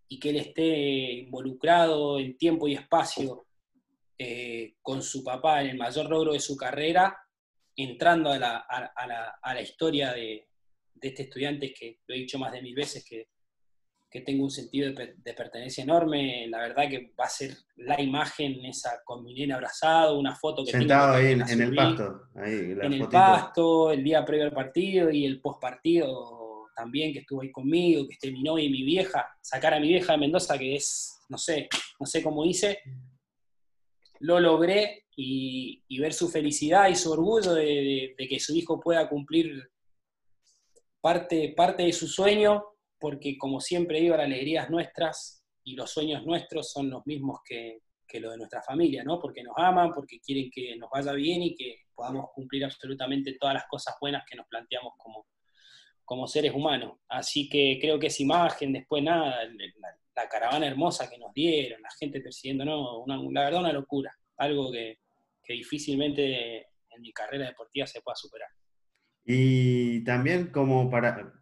y 0.08 0.18
que 0.18 0.30
él 0.30 0.36
esté 0.36 1.12
involucrado 1.12 2.18
en 2.18 2.36
tiempo 2.36 2.68
y 2.68 2.74
espacio 2.74 3.45
eh, 4.18 4.74
con 4.82 5.02
su 5.02 5.22
papá 5.22 5.62
en 5.62 5.68
el 5.68 5.76
mayor 5.76 6.08
logro 6.08 6.32
de 6.32 6.40
su 6.40 6.56
carrera, 6.56 7.16
entrando 7.74 8.30
a 8.30 8.38
la, 8.38 8.56
a, 8.58 9.06
la, 9.06 9.38
a 9.42 9.54
la 9.54 9.60
historia 9.60 10.12
de, 10.12 10.48
de, 10.94 11.08
este 11.08 11.24
estudiante 11.24 11.74
que 11.74 12.00
lo 12.06 12.14
he 12.14 12.18
dicho 12.18 12.38
más 12.38 12.52
de 12.52 12.62
mil 12.62 12.74
veces, 12.74 13.04
que 13.04 13.28
que 14.10 14.20
tengo 14.22 14.44
un 14.44 14.50
sentido 14.50 14.92
de, 14.92 15.34
pertenencia 15.34 15.84
enorme. 15.84 16.46
La 16.48 16.58
verdad 16.58 16.88
que 16.88 17.12
va 17.18 17.24
a 17.24 17.28
ser 17.28 17.54
la 17.76 18.00
imagen 18.00 18.64
esa 18.64 19.02
con 19.04 19.24
mi 19.24 19.34
nena 19.34 19.56
abrazado, 19.56 20.18
una 20.18 20.34
foto 20.34 20.64
que 20.64 20.72
Sentado 20.72 21.14
ahí 21.14 21.32
en, 21.32 21.42
el 21.42 21.74
pasto. 21.74 22.22
en 22.36 22.92
el 22.92 23.08
pasto, 23.08 23.90
el 23.90 24.02
día 24.02 24.24
previo 24.24 24.46
al 24.46 24.52
partido 24.52 25.10
y 25.10 25.24
el 25.26 25.40
post 25.40 25.60
partido 25.60 26.68
también, 26.74 27.12
que 27.12 27.20
estuvo 27.20 27.42
ahí 27.42 27.50
conmigo, 27.50 28.06
que 28.06 28.14
esté 28.14 28.30
mi 28.30 28.42
novia 28.42 28.64
y 28.64 28.70
mi 28.70 28.84
vieja, 28.84 29.26
sacar 29.40 29.74
a 29.74 29.80
mi 29.80 29.88
vieja 29.88 30.12
de 30.12 30.18
Mendoza, 30.18 30.58
que 30.58 30.76
es, 30.76 31.18
no 31.28 31.38
sé, 31.38 31.68
no 31.98 32.06
sé 32.06 32.22
cómo 32.22 32.44
hice, 32.44 32.80
lo 34.20 34.40
logré 34.40 35.06
y, 35.16 35.98
ver 35.98 36.12
su 36.12 36.28
felicidad 36.28 36.88
y 36.88 36.94
su 36.94 37.12
orgullo 37.12 37.54
de, 37.54 38.14
que 38.16 38.40
su 38.40 38.54
hijo 38.54 38.80
pueda 38.80 39.08
cumplir 39.08 39.70
parte, 41.00 41.54
parte 41.56 41.84
de 41.84 41.92
su 41.92 42.06
sueño, 42.06 42.64
porque 42.98 43.36
como 43.38 43.60
siempre 43.60 44.00
digo, 44.00 44.16
las 44.16 44.26
alegrías 44.26 44.70
nuestras 44.70 45.44
y 45.64 45.74
los 45.74 45.90
sueños 45.90 46.24
nuestros 46.24 46.70
son 46.70 46.90
los 46.90 47.06
mismos 47.06 47.40
que, 47.44 47.80
que 48.06 48.20
lo 48.20 48.30
de 48.30 48.38
nuestra 48.38 48.62
familia, 48.62 49.02
¿no? 49.04 49.18
Porque 49.20 49.42
nos 49.42 49.54
aman, 49.56 49.92
porque 49.92 50.20
quieren 50.20 50.50
que 50.50 50.76
nos 50.76 50.90
vaya 50.90 51.12
bien 51.12 51.42
y 51.42 51.54
que 51.54 51.80
podamos 51.94 52.26
cumplir 52.34 52.64
absolutamente 52.64 53.36
todas 53.38 53.54
las 53.54 53.64
cosas 53.68 53.94
buenas 54.00 54.24
que 54.28 54.36
nos 54.36 54.46
planteamos 54.46 54.92
como, 54.96 55.26
como 56.04 56.26
seres 56.26 56.54
humanos. 56.54 56.98
Así 57.08 57.48
que 57.48 57.78
creo 57.80 57.98
que 57.98 58.06
esa 58.08 58.22
imagen, 58.22 58.72
después 58.72 59.02
nada, 59.02 59.40
la, 60.16 60.28
caravana 60.28 60.66
hermosa 60.66 61.08
que 61.08 61.18
nos 61.18 61.32
dieron, 61.32 61.80
la 61.82 61.90
gente 61.98 62.20
persiguiendo, 62.20 62.64
no, 62.64 63.04
la 63.32 63.44
verdad 63.44 63.60
una 63.60 63.72
locura, 63.72 64.12
algo 64.38 64.72
que, 64.72 64.98
difícilmente 65.48 66.58
en 66.58 67.00
mi 67.00 67.12
carrera 67.12 67.46
deportiva 67.46 67.86
se 67.86 68.00
pueda 68.00 68.16
superar. 68.16 68.48
Y 69.24 70.02
también 70.02 70.48
como 70.48 70.90
para, 70.90 71.32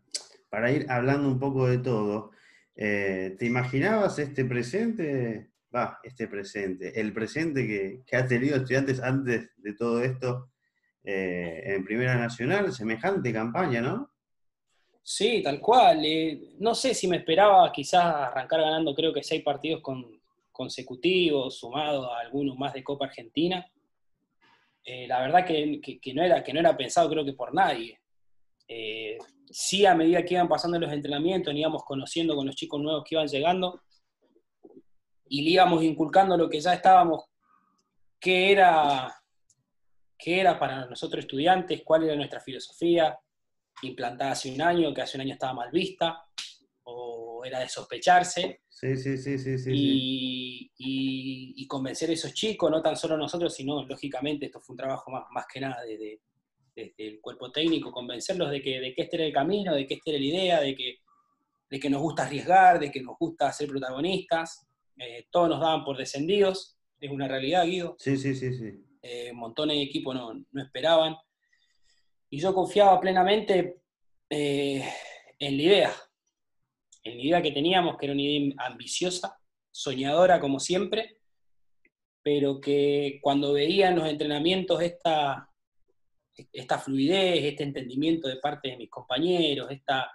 para 0.51 0.71
ir 0.71 0.87
hablando 0.91 1.29
un 1.29 1.39
poco 1.39 1.67
de 1.67 1.79
todo, 1.79 2.33
eh, 2.77 3.35
¿te 3.39 3.47
imaginabas 3.47 4.19
este 4.19 4.45
presente 4.45 5.55
va, 5.75 5.99
este 6.03 6.29
presente, 6.29 7.01
el 7.01 7.13
presente 7.13 7.67
que, 8.07 8.17
ha 8.17 8.27
tenido 8.27 8.57
estudiantes 8.57 9.03
antes 9.03 9.51
de 9.57 9.75
todo 9.75 10.03
esto 10.03 10.51
eh, 11.03 11.63
en 11.67 11.85
Primera 11.85 12.17
Nacional, 12.17 12.73
semejante 12.73 13.33
campaña, 13.33 13.81
¿no? 13.81 14.14
Sí, 15.07 15.43
tal 15.43 15.61
cual. 15.61 16.03
Eh, 16.03 16.55
no 16.61 16.75
sé 16.75 16.95
si 16.95 17.07
me 17.07 17.19
esperaba 17.19 17.71
quizás 17.71 18.03
arrancar 18.03 18.63
ganando 18.63 18.95
creo 18.95 19.13
que 19.13 19.23
seis 19.23 19.43
partidos 19.43 19.83
consecutivos, 20.51 21.59
sumado 21.59 22.11
a 22.11 22.21
algunos 22.21 22.57
más 22.57 22.73
de 22.73 22.83
Copa 22.83 23.05
Argentina. 23.05 23.71
Eh, 24.83 25.07
la 25.07 25.21
verdad 25.21 25.45
que, 25.45 25.81
no 26.15 26.23
era, 26.23 26.43
que 26.43 26.53
no 26.55 26.61
era 26.61 26.75
pensado 26.75 27.11
creo 27.11 27.25
que 27.25 27.35
por 27.35 27.53
nadie. 27.55 28.01
sí, 29.51 29.85
a 29.85 29.95
medida 29.95 30.25
que 30.25 30.35
iban 30.35 30.49
pasando 30.49 30.79
los 30.79 30.91
entrenamientos, 30.91 31.55
íbamos 31.55 31.85
conociendo 31.85 32.35
con 32.35 32.47
los 32.47 32.57
chicos 32.57 32.81
nuevos 32.81 33.05
que 33.05 33.15
iban 33.15 33.29
llegando, 33.29 33.83
y 35.29 35.43
le 35.43 35.51
íbamos 35.51 35.83
inculcando 35.83 36.37
lo 36.37 36.49
que 36.49 36.61
ya 36.61 36.73
estábamos, 36.73 37.25
qué 38.19 38.53
era, 38.53 39.15
qué 40.17 40.41
era 40.41 40.59
para 40.59 40.87
nosotros 40.87 41.25
estudiantes, 41.25 41.83
cuál 41.85 42.05
era 42.05 42.17
nuestra 42.17 42.41
filosofía, 42.41 43.19
implantada 43.83 44.33
hace 44.33 44.53
un 44.53 44.63
año, 44.63 44.95
que 44.95 45.03
hace 45.03 45.17
un 45.17 45.23
año 45.23 45.35
estaba 45.35 45.53
mal 45.55 45.71
vista, 45.71 46.25
o 46.85 47.45
era 47.45 47.61
de 47.61 47.69
sospecharse. 47.69 48.63
Sí, 48.69 48.97
sí, 48.97 49.17
sí, 49.17 49.39
sí. 49.39 49.59
sí 49.59 49.71
y, 49.73 51.55
y, 51.57 51.67
convencer 51.67 52.11
a 52.11 52.13
esos 52.13 52.35
chicos, 52.35 52.71
no 52.71 52.83
tan 52.83 52.97
solo 52.97 53.17
nosotros, 53.17 53.55
sino 53.55 53.85
lógicamente 53.85 54.47
esto 54.47 54.61
fue 54.61 54.75
un 54.75 54.79
trabajo 54.79 55.11
más, 55.11 55.25
más 55.31 55.47
que 55.53 55.61
nada 55.61 55.83
desde, 55.83 56.21
el 56.77 57.21
cuerpo 57.21 57.53
técnico, 57.53 57.93
convencerlos 57.93 58.51
de 58.51 58.61
que, 58.61 58.81
de 58.81 58.93
que 58.93 59.03
este 59.03 59.17
era 59.17 59.25
el 59.27 59.33
camino, 59.33 59.75
de 59.75 59.87
que 59.87 59.95
esta 59.95 60.11
era 60.11 60.19
la 60.19 60.25
idea, 60.25 60.61
de 60.61 60.75
que, 60.75 60.99
de 61.71 61.81
que 61.81 61.89
nos 61.89 62.03
gusta 62.03 62.25
arriesgar, 62.25 62.81
de 62.81 62.91
que 62.91 63.01
nos 63.01 63.17
gusta 63.17 63.53
ser 63.53 63.69
protagonistas. 63.69 64.67
Eh, 64.99 65.27
todos 65.31 65.49
nos 65.49 65.61
daban 65.61 65.85
por 65.85 65.97
descendidos, 65.97 66.77
es 67.01 67.11
una 67.11 67.29
realidad, 67.29 67.65
Guido. 67.65 67.97
Sí, 67.99 68.17
sí, 68.17 68.35
sí, 68.35 68.53
sí. 68.55 68.85
Eh, 69.03 69.33
montones 69.33 69.77
de 69.77 69.83
equipos 69.83 70.15
no, 70.15 70.63
esperaban. 70.63 71.17
Y 72.35 72.41
yo 72.41 72.53
confiaba 72.53 73.01
plenamente 73.01 73.77
eh, 74.29 74.85
en 75.39 75.57
la 75.57 75.63
idea, 75.63 75.93
en 77.05 77.17
la 77.17 77.23
idea 77.23 77.43
que 77.43 77.53
teníamos, 77.53 77.97
que 77.97 78.07
era 78.07 78.13
una 78.13 78.23
idea 78.23 78.55
ambiciosa, 78.59 79.39
soñadora 79.71 80.41
como 80.41 80.59
siempre, 80.59 81.21
pero 82.25 82.61
que 82.61 83.21
cuando 83.23 83.53
veía 83.53 83.89
en 83.89 83.95
los 83.95 84.09
entrenamientos 84.09 84.83
esta, 84.83 85.49
esta 86.53 86.79
fluidez, 86.81 87.45
este 87.45 87.63
entendimiento 87.63 88.27
de 88.27 88.39
parte 88.39 88.71
de 88.71 88.79
mis 88.79 88.91
compañeros, 88.91 89.71
esta, 89.71 90.11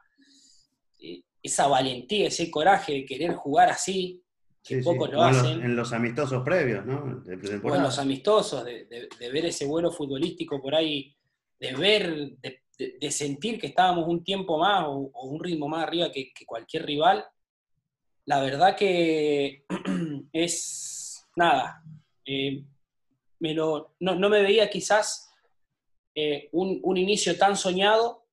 esa 1.42 1.68
valentía, 1.68 2.28
ese 2.28 2.52
coraje 2.52 2.96
de 2.96 3.06
querer 3.06 3.32
jugar 3.32 3.70
así, 3.70 4.22
pocos 4.84 5.10
lo 5.10 5.24
hacen. 5.24 5.62
En 5.62 5.74
los, 5.74 5.94
amistosos 5.94 6.44
previos, 6.44 6.86
¿no? 6.86 7.22
De 7.22 7.36
en 7.36 7.82
los 7.82 7.98
amistosos, 7.98 8.66
de, 8.66 9.08
ver 9.32 9.46
ese 9.46 9.66
vuelo 9.66 9.90
futbolístico 9.90 10.62
por 10.62 10.76
ahí, 10.76 11.16
de 11.60 11.74
ver, 11.76 12.32
de, 12.40 13.12
sentir 13.12 13.60
que 13.60 13.68
estábamos 13.68 14.08
un 14.08 14.24
tiempo 14.24 14.58
más 14.58 14.86
o, 14.88 15.12
un 15.24 15.44
ritmo 15.44 15.68
más 15.68 15.84
arriba 15.84 16.12
que, 16.12 16.32
cualquier 16.46 16.86
rival. 16.86 17.26
La 18.26 18.42
verdad 18.42 18.76
que 18.76 19.66
es 20.34 21.26
nada. 21.36 21.84
Eh, 22.26 22.64
me 23.40 23.54
lo, 23.54 23.96
no, 24.00 24.30
me 24.30 24.42
veía 24.42 24.70
quizás 24.70 25.34
eh, 26.16 26.50
un, 26.52 26.80
un 26.84 26.98
inicio 26.98 27.38
tan 27.38 27.56
soñado, 27.56 28.26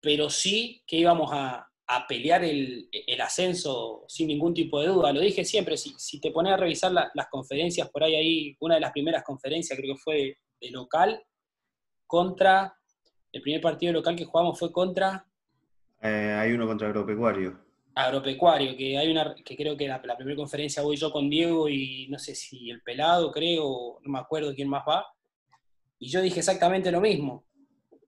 pero 0.00 0.30
sí 0.30 0.82
que 0.86 0.96
íbamos 0.96 1.30
a, 1.32 1.68
a 1.88 2.06
pelear 2.06 2.44
el, 2.44 2.88
ascenso 3.20 4.04
sin 4.08 4.28
ningún 4.28 4.52
tipo 4.54 4.80
de 4.80 4.88
duda. 4.88 5.12
Lo 5.12 5.20
dije 5.20 5.44
siempre, 5.44 5.76
si, 5.76 5.94
si 5.98 6.20
te 6.20 6.30
pones 6.30 6.52
a 6.52 6.56
revisar 6.56 6.92
las 6.92 7.28
conferencias 7.30 7.88
por 7.90 8.02
ahí, 8.02 8.14
ahí, 8.14 8.56
una 8.60 8.74
de 8.74 8.80
las 8.80 8.92
primeras 8.92 9.22
conferencias 9.22 9.78
creo 9.78 9.94
que 9.94 10.00
fue 10.00 10.38
de, 10.60 10.70
local, 10.70 11.22
contra, 12.06 12.76
el 13.32 13.42
primer 13.42 13.60
partido 13.60 13.92
local 13.92 14.16
que 14.16 14.24
jugamos 14.24 14.58
fue 14.58 14.72
contra... 14.72 15.26
Eh, 16.02 16.36
hay 16.38 16.52
uno 16.52 16.66
contra 16.66 16.88
Agropecuario. 16.88 17.58
Agropecuario, 17.94 18.76
que 18.76 18.98
hay 18.98 19.10
una, 19.10 19.34
que 19.34 19.56
creo 19.56 19.76
que 19.76 19.88
la, 19.88 20.00
la, 20.04 20.16
primera 20.16 20.36
conferencia 20.36 20.82
voy 20.82 20.96
yo 20.96 21.10
con 21.10 21.30
Diego 21.30 21.68
y 21.68 22.06
no 22.08 22.18
sé 22.18 22.34
si 22.34 22.70
el 22.70 22.82
pelado, 22.82 23.32
creo, 23.32 23.98
no 24.02 24.12
me 24.12 24.18
acuerdo 24.18 24.54
quién 24.54 24.68
más 24.68 24.84
va. 24.86 25.06
Y 25.98 26.08
yo 26.10 26.20
dije 26.20 26.40
exactamente 26.40 26.90
lo 26.90 27.00
mismo, 27.00 27.46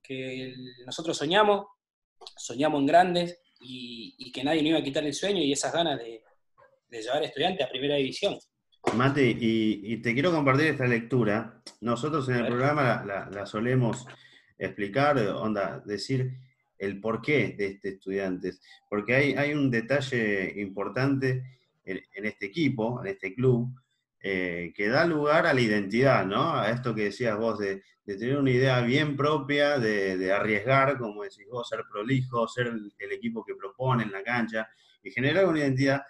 que 0.02 0.54
nosotros 0.84 1.16
soñamos, 1.16 1.66
soñamos 2.36 2.80
en 2.80 2.86
grandes, 2.86 3.40
y, 3.60 4.30
que 4.32 4.44
nadie 4.44 4.62
nos 4.62 4.70
iba 4.70 4.78
a 4.78 4.82
quitar 4.82 5.04
el 5.04 5.14
sueño 5.14 5.42
y 5.42 5.52
esas 5.52 5.72
ganas 5.72 5.98
de, 5.98 6.22
llevar 6.90 7.22
a 7.22 7.26
estudiante 7.26 7.62
a 7.62 7.68
primera 7.68 7.96
división. 7.96 8.38
Mate, 8.96 9.36
y, 9.38 9.96
te 9.98 10.14
quiero 10.14 10.32
compartir 10.32 10.66
esta 10.66 10.86
lectura. 10.86 11.62
Nosotros 11.80 12.28
en 12.28 12.36
el 12.36 12.46
programa 12.46 13.04
la, 13.30 13.46
solemos 13.46 14.06
explicar, 14.58 15.18
onda, 15.18 15.80
decir 15.84 16.32
el 16.78 17.00
porqué 17.00 17.54
de 17.58 17.66
este 17.66 17.90
estudiantes, 17.90 18.60
porque 18.88 19.14
hay, 19.14 19.32
hay 19.34 19.52
un 19.52 19.70
detalle 19.70 20.60
importante 20.60 21.42
en, 21.84 22.24
este 22.24 22.46
equipo, 22.46 23.00
en 23.02 23.08
este 23.08 23.34
club, 23.34 23.74
eh, 24.20 24.72
que 24.74 24.88
da 24.88 25.04
lugar 25.04 25.46
a 25.46 25.54
la 25.54 25.60
identidad, 25.60 26.24
¿no? 26.26 26.54
A 26.54 26.70
esto 26.70 26.94
que 26.94 27.04
decías 27.04 27.36
vos 27.36 27.58
de, 27.58 27.82
de 28.08 28.16
tener 28.16 28.38
una 28.38 28.50
idea 28.50 28.80
bien 28.80 29.18
propia, 29.18 29.78
de, 29.78 30.32
arriesgar, 30.32 30.96
como 30.96 31.24
decís 31.24 31.44
vos, 31.50 31.68
ser 31.68 31.84
prolijo, 31.92 32.48
ser 32.48 32.68
el, 32.68 33.12
equipo 33.12 33.44
que 33.44 33.54
propone 33.54 34.04
en 34.04 34.10
la 34.10 34.22
cancha 34.22 34.66
y 35.02 35.10
generar 35.10 35.44
una 35.44 35.58
identidad, 35.58 36.00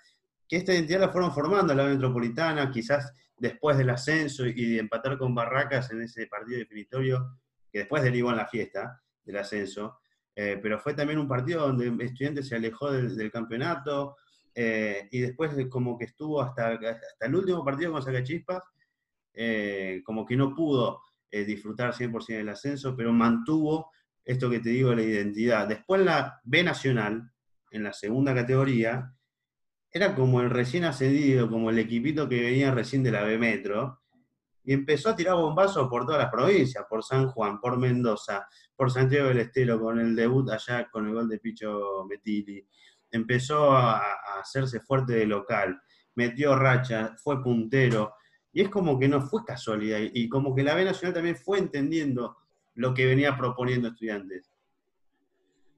que 0.48 0.56
esta 0.56 0.72
identidad 0.72 1.00
la 1.00 1.08
fueron 1.10 1.32
formando 1.32 1.74
la 1.74 1.84
metropolitana, 1.84 2.70
quizás 2.70 3.12
después 3.36 3.76
del 3.76 3.90
ascenso 3.90 4.46
y 4.46 4.72
de 4.72 4.78
empatar 4.78 5.18
con 5.18 5.34
Barracas 5.34 5.90
en 5.92 6.02
ese 6.02 6.26
partido 6.26 6.58
definitorio, 6.58 7.38
que 7.70 7.80
después 7.80 8.02
derivó 8.02 8.30
en 8.30 8.36
la 8.36 8.46
fiesta 8.46 9.00
del 9.24 9.36
ascenso, 9.36 9.98
eh, 10.34 10.58
pero 10.62 10.78
fue 10.78 10.94
también 10.94 11.18
un 11.18 11.28
partido 11.28 11.66
donde 11.66 12.04
Estudiantes 12.04 12.48
se 12.48 12.56
alejó 12.56 12.90
del, 12.90 13.30
campeonato 13.30 14.16
eh, 14.54 15.08
y 15.10 15.20
después 15.20 15.52
como 15.68 15.98
que 15.98 16.06
estuvo 16.06 16.40
hasta, 16.40 16.72
hasta 16.72 17.26
el 17.26 17.34
último 17.34 17.64
partido 17.64 17.92
con 17.92 18.02
Sacachispas, 18.02 18.62
eh, 19.40 20.02
como 20.04 20.26
que 20.26 20.36
no 20.36 20.52
pudo 20.52 21.00
eh, 21.30 21.44
disfrutar 21.44 21.92
100% 21.92 22.38
del 22.38 22.48
ascenso, 22.48 22.96
pero 22.96 23.12
mantuvo 23.12 23.92
esto 24.24 24.50
que 24.50 24.58
te 24.58 24.70
digo, 24.70 24.92
la 24.92 25.02
identidad. 25.02 25.68
Después 25.68 26.00
la 26.02 26.40
B 26.42 26.64
Nacional, 26.64 27.30
en 27.70 27.82
la 27.84 27.92
segunda 27.92 28.34
categoría, 28.34 29.14
era 29.90 30.14
como 30.14 30.40
el 30.40 30.50
recién 30.50 30.84
ascendido, 30.84 31.48
como 31.50 31.70
el 31.70 31.78
equipito 31.78 32.28
que 32.28 32.40
venía 32.40 32.70
recién 32.70 33.02
de 33.02 33.10
la 33.10 33.22
B 33.22 33.38
Metro, 33.38 34.00
y 34.64 34.74
empezó 34.74 35.10
a 35.10 35.16
tirar 35.16 35.34
bombazos 35.36 35.88
por 35.88 36.04
todas 36.04 36.20
las 36.20 36.30
provincias, 36.30 36.84
por 36.88 37.02
San 37.02 37.28
Juan, 37.28 37.58
por 37.58 37.78
Mendoza, 37.78 38.46
por 38.76 38.90
Santiago 38.90 39.28
del 39.28 39.40
Estero, 39.40 39.80
con 39.80 39.98
el 39.98 40.14
debut 40.14 40.50
allá 40.50 40.88
con 40.90 41.06
el 41.06 41.14
gol 41.14 41.28
de 41.28 41.38
Picho 41.38 42.04
Metili. 42.06 42.66
Empezó 43.10 43.72
a 43.72 44.02
hacerse 44.38 44.80
fuerte 44.80 45.14
de 45.14 45.26
local, 45.26 45.80
metió 46.16 46.54
racha, 46.54 47.16
fue 47.16 47.42
puntero, 47.42 48.14
y 48.52 48.60
es 48.60 48.68
como 48.68 48.98
que 48.98 49.08
no 49.08 49.22
fue 49.22 49.42
casualidad, 49.42 50.00
y 50.12 50.28
como 50.28 50.54
que 50.54 50.62
la 50.62 50.74
B 50.74 50.84
Nacional 50.84 51.14
también 51.14 51.36
fue 51.36 51.58
entendiendo 51.58 52.36
lo 52.74 52.92
que 52.92 53.06
venía 53.06 53.36
proponiendo 53.36 53.88
estudiantes. 53.88 54.52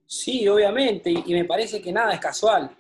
Sí, 0.04 0.48
obviamente, 0.48 1.10
y 1.10 1.32
me 1.32 1.44
parece 1.44 1.80
que 1.80 1.92
nada 1.92 2.12
es 2.12 2.20
casual. 2.20 2.76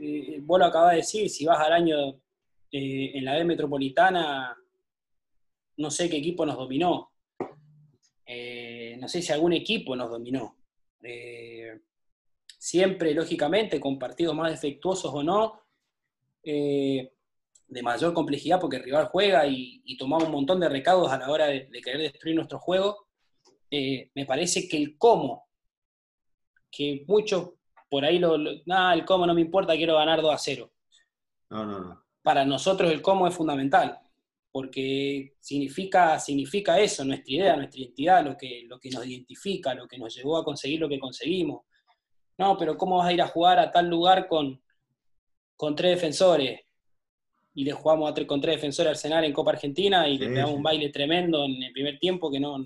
Eh, 0.00 0.40
vos 0.42 0.58
lo 0.58 0.66
acabas 0.66 0.92
de 0.92 0.96
decir, 0.98 1.28
si 1.30 1.44
vas 1.44 1.58
al 1.60 1.72
año 1.72 2.20
eh, 2.72 3.12
en 3.14 3.24
la 3.24 3.36
B 3.36 3.44
Metropolitana, 3.44 4.56
no 5.76 5.90
sé 5.90 6.08
qué 6.08 6.16
equipo 6.16 6.44
nos 6.46 6.56
dominó. 6.56 7.10
Eh, 8.26 8.96
no 8.98 9.08
sé 9.08 9.22
si 9.22 9.32
algún 9.32 9.52
equipo 9.52 9.96
nos 9.96 10.10
dominó. 10.10 10.56
siempre, 12.58 13.14
lógicamente, 13.14 13.80
con 13.80 13.98
partidos 13.98 14.34
más 14.34 14.50
defectuosos 14.50 15.12
o 15.12 15.22
no, 15.22 15.62
de 17.70 17.82
mayor 17.82 18.12
complejidad 18.12 18.60
porque 18.60 18.76
el 18.76 18.82
rival 18.82 19.06
juega 19.06 19.46
y, 19.46 19.80
y 19.84 19.96
tomamos 19.96 20.24
un 20.26 20.32
montón 20.32 20.60
de 20.60 20.68
recados 20.68 21.10
a 21.10 21.18
la 21.18 21.30
hora 21.30 21.46
de, 21.46 21.68
querer 21.82 22.00
destruir 22.00 22.34
nuestro 22.34 22.58
juego, 22.58 23.06
eh, 23.70 24.10
me 24.14 24.26
parece 24.26 24.68
que 24.68 24.76
el 24.76 24.98
cómo 24.98 25.48
que 26.70 27.04
muchos 27.06 27.50
por 27.90 28.04
ahí 28.04 28.18
lo, 28.18 28.38
nada, 28.66 28.94
el 28.94 29.04
cómo 29.04 29.26
no 29.26 29.34
me 29.34 29.40
importa, 29.40 29.76
quiero 29.76 29.96
ganar 29.96 30.22
2 30.22 30.32
a 30.32 30.38
0. 30.38 30.72
No, 31.50 31.66
no, 31.66 31.80
no. 31.80 32.04
Para 32.22 32.44
nosotros 32.44 32.90
el 32.90 33.02
cómo 33.02 33.26
es 33.26 33.34
fundamental, 33.34 33.98
porque 34.52 35.34
significa, 35.40 36.18
significa 36.20 36.78
eso, 36.78 37.04
nuestra 37.04 37.34
idea, 37.34 37.56
nuestra 37.56 37.80
identidad, 37.80 38.24
lo 38.24 38.36
que, 38.36 38.64
lo 38.68 38.78
que 38.78 38.90
nos 38.90 39.04
identifica, 39.04 39.74
lo 39.74 39.88
que 39.88 39.98
nos 39.98 40.14
llevó 40.14 40.36
a 40.38 40.44
conseguir 40.44 40.80
lo 40.80 40.88
que 40.88 41.00
conseguimos. 41.00 41.62
No, 42.38 42.56
pero 42.56 42.78
¿cómo 42.78 42.98
vas 42.98 43.08
a 43.08 43.12
ir 43.12 43.20
a 43.20 43.26
jugar 43.26 43.58
a 43.58 43.70
tal 43.70 43.88
lugar 43.88 44.28
con, 44.28 44.62
con 45.56 45.74
tres 45.74 45.96
defensores? 45.96 46.60
Y 47.54 47.64
le 47.64 47.72
jugamos 47.72 48.10
a 48.10 48.26
con 48.26 48.40
tres 48.40 48.56
defensores 48.56 48.90
Arsenal 48.90 49.24
en 49.24 49.32
Copa 49.32 49.50
Argentina 49.50 50.08
y 50.08 50.16
le 50.16 50.28
pegamos 50.28 50.54
un 50.54 50.62
baile 50.62 50.90
tremendo 50.90 51.44
en 51.44 51.60
el 51.60 51.72
primer 51.72 51.98
tiempo 51.98 52.30
que 52.30 52.38
no, 52.38 52.58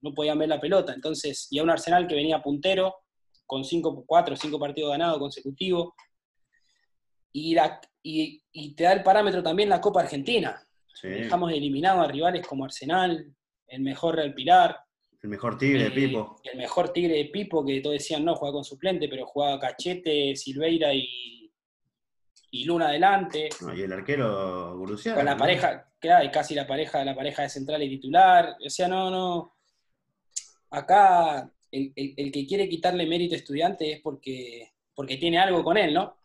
no 0.00 0.12
podían 0.12 0.38
ver 0.38 0.48
la 0.48 0.60
pelota. 0.60 0.92
Entonces, 0.92 1.46
y 1.50 1.60
a 1.60 1.62
un 1.62 1.70
Arsenal 1.70 2.08
que 2.08 2.16
venía 2.16 2.42
puntero, 2.42 3.05
con 3.46 3.64
cinco, 3.64 4.04
cuatro 4.06 4.34
o 4.34 4.36
cinco 4.36 4.58
partidos 4.58 4.90
ganados 4.90 5.18
consecutivos. 5.18 5.94
Y, 7.32 7.54
la, 7.54 7.80
y, 8.02 8.74
te 8.74 8.84
da 8.84 8.92
el 8.92 9.02
parámetro 9.02 9.42
también 9.42 9.68
la 9.68 9.80
Copa 9.80 10.00
Argentina. 10.00 10.62
Dejamos 11.02 11.52
eliminados 11.52 12.04
a 12.04 12.10
rivales 12.10 12.46
como 12.46 12.64
Arsenal, 12.64 13.30
el 13.66 13.80
mejor 13.82 14.16
Real 14.16 14.34
Pilar. 14.34 14.78
El 15.22 15.28
mejor 15.28 15.58
Tigre 15.58 15.84
de 15.84 15.88
eh, 15.88 15.90
Pipo. 15.90 16.40
El 16.42 16.58
mejor 16.58 16.92
Tigre 16.92 17.16
de 17.16 17.24
Pipo, 17.26 17.64
que 17.64 17.80
todos 17.80 17.94
decían 17.94 18.24
no, 18.24 18.34
juega 18.34 18.54
con 18.54 18.64
suplente, 18.64 19.08
pero 19.08 19.26
jugaba 19.26 19.60
Cachete, 19.60 20.34
Silveira 20.34 20.94
y, 20.94 21.52
y 22.50 22.64
Luna 22.64 22.88
adelante. 22.88 23.50
y 23.76 23.82
el 23.82 23.92
arquero 23.92 24.76
Guruciano. 24.78 25.16
Con 25.16 25.26
la 25.26 25.36
pareja, 25.36 25.90
que 26.00 26.08
casi 26.32 26.54
la 26.54 26.66
pareja, 26.66 27.04
la 27.04 27.14
pareja 27.14 27.42
de 27.42 27.48
central 27.50 27.82
y 27.82 27.90
titular. 27.90 28.56
O 28.64 28.70
sea, 28.70 28.88
no, 28.88 29.10
no. 29.10 29.56
Acá 30.70 31.50
el, 31.76 32.32
que 32.32 32.46
quiere 32.46 32.68
quitarle 32.68 33.06
mérito 33.06 33.34
a 33.34 33.38
estudiante 33.38 33.92
es 33.92 34.00
porque, 34.00 34.72
porque 34.94 35.16
tiene 35.16 35.38
algo 35.38 35.62
con 35.62 35.76
él, 35.76 35.94
¿no? 35.94 36.16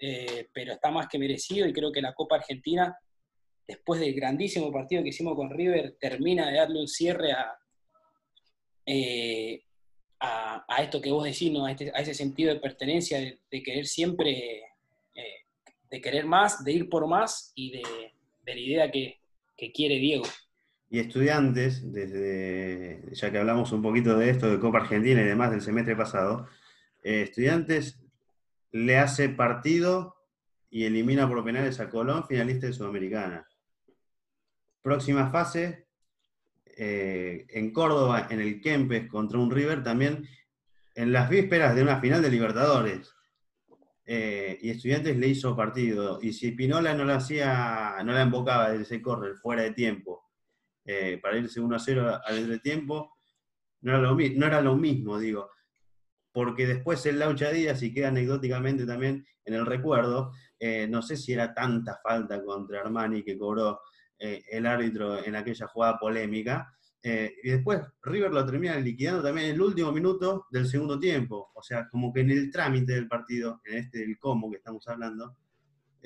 Eh, 0.00 0.48
pero 0.52 0.72
está 0.72 0.90
más 0.90 1.08
que 1.08 1.18
merecido 1.18 1.66
y 1.66 1.72
creo 1.72 1.92
que 1.92 2.02
la 2.02 2.14
Copa 2.14 2.36
Argentina, 2.36 2.96
después 3.66 4.00
del 4.00 4.14
grandísimo 4.14 4.72
partido 4.72 5.02
que 5.02 5.10
hicimos 5.10 5.34
con 5.34 5.50
River, 5.50 5.96
termina 6.00 6.50
de 6.50 6.58
darle 6.58 6.80
un 6.80 6.88
cierre 6.88 7.32
a, 7.32 7.56
eh, 8.86 9.62
a, 10.20 10.82
esto 10.82 11.00
que 11.00 11.10
vos 11.10 11.24
decís, 11.24 11.52
¿no? 11.52 11.66
a, 11.66 11.70
este, 11.70 11.92
ese 11.96 12.14
sentido 12.14 12.52
de 12.52 12.60
pertenencia, 12.60 13.18
de, 13.20 13.62
querer 13.62 13.86
siempre, 13.86 14.62
eh, 15.14 15.44
de 15.90 16.00
querer 16.00 16.24
más, 16.24 16.64
de 16.64 16.72
ir 16.72 16.88
por 16.88 17.06
más 17.06 17.52
y 17.54 17.72
de, 17.72 17.82
la 18.44 18.58
idea 18.58 18.90
que 18.90 19.18
quiere 19.72 19.96
Diego 19.98 20.24
y 20.90 21.00
estudiantes, 21.00 21.92
desde, 21.92 23.02
ya 23.12 23.30
que 23.30 23.38
hablamos 23.38 23.72
un 23.72 23.82
poquito 23.82 24.16
de 24.16 24.30
esto, 24.30 24.50
de 24.50 24.60
Copa 24.60 24.78
Argentina 24.78 25.20
y 25.20 25.24
demás 25.24 25.50
del 25.50 25.60
semestre 25.60 25.96
pasado, 25.96 26.46
eh, 27.02 27.22
estudiantes 27.22 28.00
le 28.70 28.98
hace 28.98 29.28
partido 29.28 30.16
y 30.70 30.84
elimina 30.84 31.28
por 31.28 31.44
penales 31.44 31.80
a 31.80 31.88
Colón, 31.88 32.26
finalista 32.26 32.66
de 32.66 32.72
Sudamericana. 32.72 33.46
Próxima 34.82 35.30
fase, 35.30 35.86
eh, 36.76 37.46
en 37.50 37.72
Córdoba, 37.72 38.26
en 38.30 38.40
el 38.40 38.60
Kempes 38.60 39.08
contra 39.08 39.38
un 39.38 39.50
River, 39.50 39.82
también 39.82 40.28
en 40.94 41.12
las 41.12 41.28
vísperas 41.28 41.74
de 41.74 41.82
una 41.82 42.00
final 42.00 42.22
de 42.22 42.30
Libertadores. 42.30 43.14
Eh, 44.06 44.58
y 44.60 44.70
Estudiantes 44.70 45.16
le 45.16 45.28
hizo 45.28 45.56
partido. 45.56 46.18
Y 46.20 46.32
si 46.32 46.52
Pinola 46.52 46.94
no 46.94 47.04
la 47.04 47.16
hacía, 47.16 47.96
no 48.04 48.12
la 48.12 48.22
embocaba 48.22 48.70
desde 48.70 48.82
ese 48.82 49.02
correr 49.02 49.36
fuera 49.36 49.62
de 49.62 49.72
tiempo, 49.72 50.23
eh, 50.84 51.18
para 51.22 51.38
irse 51.38 51.60
1 51.60 51.76
a 51.76 51.78
0 51.78 52.20
al 52.24 52.38
entretiempo, 52.38 53.16
no 53.82 53.92
era, 53.92 54.00
lo, 54.00 54.14
no 54.14 54.46
era 54.46 54.60
lo 54.60 54.76
mismo, 54.76 55.18
digo, 55.18 55.50
porque 56.32 56.66
después 56.66 57.04
el 57.06 57.18
Laucha 57.18 57.50
Díaz, 57.50 57.82
y 57.82 57.92
queda 57.92 58.08
anecdóticamente 58.08 58.86
también 58.86 59.26
en 59.44 59.54
el 59.54 59.66
recuerdo, 59.66 60.32
eh, 60.58 60.86
no 60.88 61.02
sé 61.02 61.16
si 61.16 61.32
era 61.32 61.52
tanta 61.54 61.98
falta 62.02 62.42
contra 62.42 62.80
Armani 62.80 63.22
que 63.22 63.38
cobró 63.38 63.80
eh, 64.18 64.42
el 64.50 64.66
árbitro 64.66 65.22
en 65.22 65.36
aquella 65.36 65.66
jugada 65.66 65.98
polémica, 65.98 66.70
y 67.06 67.50
después 67.50 67.82
River 68.02 68.32
lo 68.32 68.46
termina 68.46 68.78
liquidando 68.78 69.22
también 69.22 69.48
en 69.48 69.54
el 69.56 69.60
último 69.60 69.92
minuto 69.92 70.46
del 70.50 70.66
segundo 70.66 70.98
tiempo, 70.98 71.50
o 71.54 71.62
sea, 71.62 71.86
como 71.90 72.10
que 72.10 72.20
en 72.20 72.30
el 72.30 72.50
trámite 72.50 72.94
del 72.94 73.06
partido, 73.06 73.60
en 73.66 73.76
este 73.76 73.98
del 73.98 74.18
cómo 74.18 74.50
que 74.50 74.56
estamos 74.56 74.88
hablando, 74.88 75.36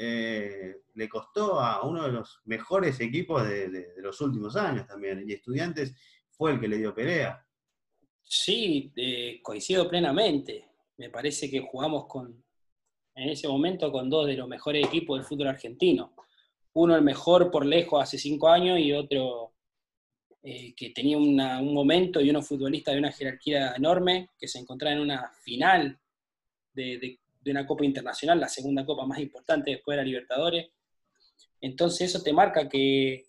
eh, 0.00 0.82
le 0.94 1.08
costó 1.08 1.58
a 1.58 1.82
uno 1.82 2.04
de 2.04 2.12
los 2.12 2.40
mejores 2.44 3.00
equipos 3.00 3.42
de, 3.48 3.94
los 3.96 4.20
últimos 4.20 4.54
años 4.54 4.87
también, 4.87 5.28
y 5.28 5.32
Estudiantes 5.32 5.92
fue 6.30 6.52
el 6.52 6.61
que 6.61 6.68
le 6.68 6.78
dio 6.78 6.94
pelea. 6.94 7.44
Sí, 8.22 8.92
eh, 8.94 9.40
coincido 9.42 9.88
plenamente. 9.88 10.68
Me 10.98 11.11
parece 11.11 11.50
que 11.50 11.61
jugamos 11.61 12.06
con, 12.06 12.44
en 13.16 13.28
ese 13.28 13.48
momento 13.48 13.90
con 13.90 14.08
dos 14.08 14.28
de 14.28 14.37
los 14.37 14.46
mejores 14.46 14.87
equipos 14.87 15.18
del 15.18 15.26
fútbol 15.26 15.48
argentino. 15.48 16.14
Uno 16.74 16.94
el 16.94 17.02
mejor 17.02 17.50
por 17.50 17.66
lejos 17.66 18.00
hace 18.00 18.18
cinco 18.18 18.48
años 18.48 18.78
y 18.78 18.92
otro 18.92 19.54
eh, 20.44 20.74
que 20.76 20.90
tenía 20.90 21.18
un 21.18 21.74
momento 21.74 22.20
y 22.20 22.30
uno 22.30 22.40
futbolista 22.40 22.92
de 22.92 22.98
una 22.98 23.11
jerarquía 23.11 23.74
enorme, 23.74 24.30
que 24.38 24.46
se 24.46 24.61
encontraba 24.61 24.94
en 24.94 25.02
una 25.02 25.32
final 25.42 25.98
de 26.72 27.18
una 27.46 27.66
Copa 27.66 27.85
Internacional, 27.85 28.40
la 28.40 28.48
segunda 28.48 28.85
Copa 28.85 29.07
más 29.07 29.18
importante 29.18 29.70
después 29.70 29.96
de 29.96 30.03
la 30.03 30.07
Libertadores. 30.07 30.70
Entonces 31.61 32.11
eso 32.11 32.22
te 32.22 32.33
marca 32.33 32.68
que, 32.68 33.27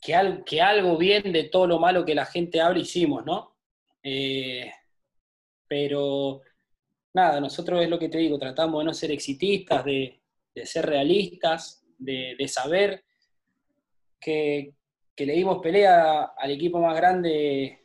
que, 0.00 0.42
que 0.46 0.62
algo 0.62 0.96
bien 0.96 1.32
de 1.32 1.44
todo 1.44 1.66
lo 1.66 1.78
malo 1.78 2.04
que 2.04 2.14
la 2.14 2.26
gente 2.26 2.60
habla 2.60 2.80
hicimos, 2.80 3.24
¿no? 3.24 3.56
Eh, 4.02 4.70
pero 5.66 6.42
nada, 7.14 7.40
nosotros 7.40 7.82
es 7.82 7.88
lo 7.88 7.98
que 7.98 8.08
te 8.08 8.18
digo, 8.18 8.38
tratamos 8.38 8.80
de 8.80 8.84
no 8.84 8.94
ser 8.94 9.10
exitistas, 9.10 9.84
de, 9.84 10.20
ser 10.64 10.86
realistas, 10.86 11.84
de, 11.98 12.36
saber 12.48 13.04
que, 14.20 14.74
le 15.16 15.32
dimos 15.32 15.58
pelea 15.62 16.34
al 16.36 16.50
equipo 16.50 16.80
más 16.80 16.94
grande 16.96 17.80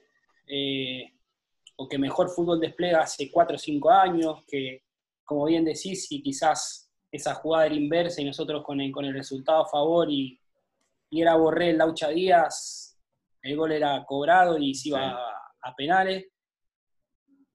eh, 0.48 1.14
o 1.78 1.88
que 1.88 1.98
mejor 1.98 2.30
fútbol 2.30 2.60
despliega 2.60 3.02
hace 3.02 3.32
4 3.32 3.56
o 3.56 3.60
5 3.60 3.90
años, 3.90 4.44
que, 4.48 4.84
como 5.30 5.46
bien 5.46 5.64
decís, 5.64 6.08
si 6.08 6.24
quizás 6.24 6.92
esa 7.12 7.36
jugada 7.36 7.68
era 7.68 7.76
inversa 7.76 8.20
y 8.20 8.26
nosotros 8.26 8.64
con 8.64 8.82
el, 8.82 8.92
con 8.92 9.06
el 9.06 9.14
resultado 9.14 9.62
a 9.62 9.70
favor 9.70 10.10
y, 10.10 10.40
era 11.12 11.36
Borré, 11.36 11.74
Laucha 11.74 12.10
Díaz, 12.10 12.98
el 13.44 13.56
gol 13.56 13.74
era 13.74 14.04
cobrado 14.08 14.58
y 14.58 14.74
se 14.74 14.90
iba 14.90 15.12
a, 15.12 15.76
penales. 15.76 16.26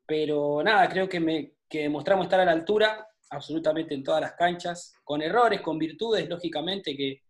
Pero 0.06 0.62
nada, 0.62 0.88
creo 0.88 1.08
que, 1.08 1.18
me, 1.18 1.54
que 1.68 1.82
demostramos 1.82 2.26
estar 2.26 2.38
a 2.38 2.44
la 2.44 2.52
altura 2.52 3.08
absolutamente 3.30 3.94
en 3.94 4.04
todas 4.04 4.20
las 4.20 4.34
canchas, 4.34 4.94
con 5.02 5.20
errores, 5.20 5.60
con 5.60 5.76
virtudes, 5.76 6.28
lógicamente, 6.28 6.96
que, 6.96 7.22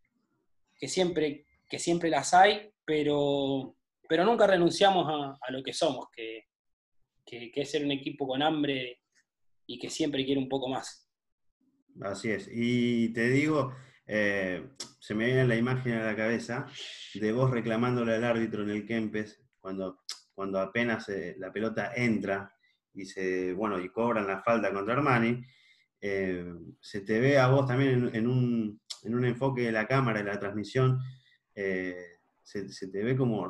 siempre, 0.86 1.46
que 1.66 1.78
siempre 1.78 2.10
las 2.10 2.34
hay, 2.34 2.70
pero, 2.84 3.76
pero 4.06 4.26
nunca 4.26 4.46
renunciamos 4.46 5.38
a, 5.40 5.50
lo 5.50 5.62
que 5.62 5.72
somos, 5.72 6.10
que, 6.10 6.48
que, 7.24 7.50
que, 7.50 7.62
es 7.62 7.70
ser 7.70 7.82
un 7.82 7.92
equipo 7.92 8.26
con 8.26 8.42
hambre 8.42 9.03
y 9.66 9.78
que 9.78 9.90
siempre 9.90 10.24
quiere 10.24 10.40
un 10.40 10.48
poco 10.48 10.68
más. 10.68 11.08
Así 12.02 12.30
es. 12.30 12.48
Y 12.52 13.12
te 13.12 13.28
digo, 13.28 13.72
eh, 14.06 14.68
se 14.98 15.14
me 15.14 15.26
viene 15.26 15.46
la 15.46 15.56
imagen 15.56 15.94
a 15.94 16.04
la 16.04 16.16
cabeza 16.16 16.66
de 17.14 17.32
vos 17.32 17.50
reclamándole 17.50 18.14
al 18.14 18.24
árbitro 18.24 18.62
en 18.62 18.70
el 18.70 18.86
Kempes 18.86 19.42
cuando, 19.60 20.00
cuando 20.34 20.60
apenas 20.60 21.08
eh, 21.08 21.36
la 21.38 21.52
pelota 21.52 21.92
entra 21.94 22.52
y 22.92 23.06
se, 23.06 23.52
bueno, 23.54 23.80
y 23.80 23.88
cobran 23.88 24.26
la 24.26 24.42
falta 24.42 24.72
contra 24.72 24.94
Armani. 24.94 25.42
Eh, 26.00 26.44
se 26.80 27.00
te 27.00 27.18
ve 27.18 27.38
a 27.38 27.48
vos 27.48 27.66
también 27.66 28.10
en, 28.12 28.26
un, 28.26 28.80
en, 29.04 29.14
un, 29.14 29.24
enfoque 29.24 29.62
de 29.62 29.72
la 29.72 29.86
cámara, 29.86 30.18
de 30.18 30.24
la 30.24 30.38
transmisión, 30.38 31.00
se, 31.54 32.88
te 32.92 33.02
ve 33.02 33.16
como 33.16 33.48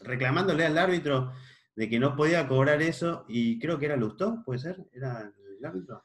reclamándole 0.00 0.64
al 0.66 0.76
árbitro 0.76 1.32
de 1.78 1.88
que 1.88 2.00
no 2.00 2.16
podía 2.16 2.48
cobrar 2.48 2.82
eso, 2.82 3.24
y 3.28 3.56
creo 3.56 3.78
que 3.78 3.86
era 3.86 3.94
Lustó, 3.94 4.42
¿puede 4.44 4.58
ser? 4.58 4.84
¿Era 4.92 5.32
el 5.60 5.64
árbitro? 5.64 6.02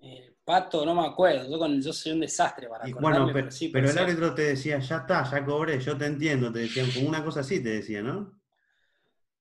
Eh, 0.00 0.34
Pato, 0.44 0.84
no 0.84 0.96
me 0.96 1.06
acuerdo, 1.06 1.48
yo, 1.48 1.60
con, 1.60 1.80
yo 1.80 1.92
soy 1.92 2.10
un 2.10 2.18
desastre 2.18 2.68
para 2.68 2.88
y, 2.88 2.92
Bueno, 2.94 3.30
pero, 3.32 3.52
sí, 3.52 3.68
pero 3.68 3.88
el 3.88 3.96
árbitro 3.96 4.34
te 4.34 4.42
decía, 4.42 4.80
ya 4.80 4.96
está, 4.96 5.22
ya 5.30 5.44
cobré, 5.44 5.78
yo 5.78 5.96
te 5.96 6.06
entiendo, 6.06 6.52
te 6.52 6.58
decían, 6.58 6.90
como 6.90 7.08
una 7.08 7.24
cosa 7.24 7.38
así 7.38 7.62
te 7.62 7.68
decía, 7.68 8.02
¿no? 8.02 8.40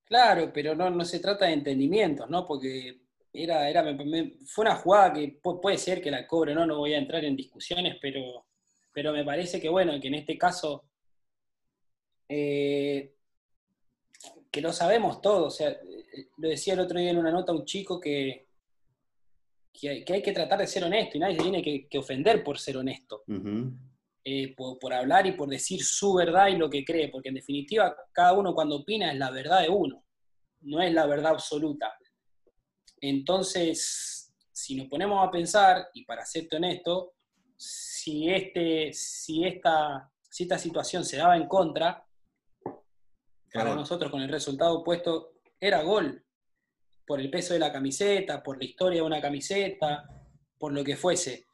Claro, 0.06 0.52
pero 0.54 0.76
no, 0.76 0.88
no 0.92 1.04
se 1.04 1.20
trata 1.20 1.48
de 1.48 1.54
entendimientos, 1.54 2.30
¿no? 2.30 2.46
Porque 2.46 3.02
era, 3.34 3.68
era, 3.68 3.84
fue 4.46 4.66
una 4.66 4.76
jugada 4.76 5.14
que 5.14 5.40
puede 5.42 5.80
ser 5.80 6.00
que 6.00 6.12
la 6.12 6.28
cobre, 6.28 6.54
¿no? 6.54 6.68
No 6.68 6.78
voy 6.78 6.94
a 6.94 7.00
entrar 7.00 7.26
en 7.26 7.36
discusiones, 7.36 7.98
pero, 8.00 8.46
pero 8.94 9.12
me 9.14 9.26
parece 9.26 9.60
que, 9.60 9.70
bueno, 9.70 10.00
que 10.00 10.10
en 10.10 10.14
este 10.14 10.38
caso 10.38 10.92
eh, 12.28 13.16
que 14.52 14.62
lo 14.62 14.74
sabemos 14.74 15.22
todos. 15.22 15.54
O 15.54 15.58
sea, 15.58 15.78
lo 16.38 16.50
decía 16.50 16.74
el 16.74 16.80
otro 16.80 17.00
día 17.00 17.12
en 17.12 17.18
una 17.18 17.32
nota 17.32 17.52
un 17.52 17.66
chico 17.66 18.00
que, 18.00 18.48
que, 19.74 20.06
hay, 20.08 20.22
que 20.22 20.32
tratar 20.32 20.60
de 20.60 20.68
ser 20.68 20.84
honesto 20.84 21.18
y 21.18 21.20
nadie 21.20 21.38
se 21.38 21.44
tiene 21.44 21.88
que, 21.90 21.98
ofender 21.98 22.44
por 22.44 22.60
ser 22.60 22.78
honesto. 22.78 23.24
Eh, 24.26 24.54
por, 24.56 24.94
hablar 24.94 25.26
y 25.28 25.32
por 25.32 25.50
decir 25.50 25.84
su 25.84 26.14
verdad 26.14 26.48
y 26.50 26.58
lo 26.58 26.70
que 26.70 26.84
cree, 26.84 27.10
porque 27.10 27.30
en 27.30 27.36
definitiva 27.36 27.96
cada 28.12 28.34
uno 28.34 28.54
cuando 28.54 28.78
opina 28.78 29.12
es 29.12 29.18
la 29.18 29.32
verdad 29.32 29.62
de 29.62 29.70
uno, 29.70 30.04
no 30.62 30.82
es 30.82 30.94
la 30.94 31.06
verdad 31.06 31.32
absoluta. 31.32 31.94
Entonces, 33.02 34.36
si 34.52 34.76
nos 34.76 34.88
ponemos 34.88 35.26
a 35.26 35.32
pensar, 35.32 35.88
y 35.94 36.04
para 36.04 36.26
serte 36.26 36.58
honesto, 36.58 37.14
si, 37.56 38.30
este, 38.30 38.92
si, 38.94 39.46
esta, 39.46 40.12
si 40.30 40.44
esta 40.44 40.58
situación 40.58 41.06
se 41.06 41.18
daba 41.18 41.38
en 41.38 41.48
contra, 41.48 42.06
para 43.54 43.76
nosotros 43.76 44.12
con 44.12 44.22
el 44.22 44.30
resultado 44.30 44.80
opuesto 44.80 45.34
era 45.60 45.82
gol, 45.82 46.24
por 47.06 47.20
el 47.20 47.30
peso 47.30 47.54
de 47.54 47.60
la 47.60 47.72
camiseta, 47.72 48.44
por 48.44 48.58
la 48.58 48.66
historia 48.66 49.02
de 49.02 49.08
una 49.08 49.22
camiseta, 49.22 50.08
por 50.58 50.74
lo 50.74 50.84
que 50.84 50.96
fuese. 50.96 51.48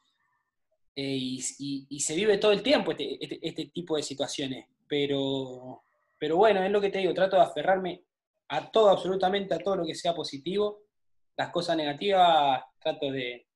Eh, 0.94 1.18
y, 1.18 2.00
se 2.00 2.14
vive 2.14 2.38
todo 2.38 2.52
el 2.52 2.62
tiempo 2.62 2.92
este, 2.92 3.22
este, 3.22 3.38
este, 3.42 3.66
tipo 3.66 3.96
de 3.96 4.02
situaciones. 4.02 4.66
Pero, 4.88 5.82
pero 6.18 6.36
bueno, 6.36 6.62
es 6.62 6.70
lo 6.70 6.80
que 6.80 6.90
te 6.90 6.98
digo, 6.98 7.14
trato 7.14 7.36
de 7.36 7.42
aferrarme 7.42 8.04
a 8.48 8.70
todo, 8.70 8.88
absolutamente 8.88 9.54
a 9.54 9.58
todo 9.58 9.76
lo 9.76 9.86
que 9.86 9.94
sea 9.94 10.14
positivo. 10.14 10.82
Las 11.36 11.50
cosas 11.50 11.76
negativas 11.76 12.62
trato 12.78 13.10
de 13.10 13.46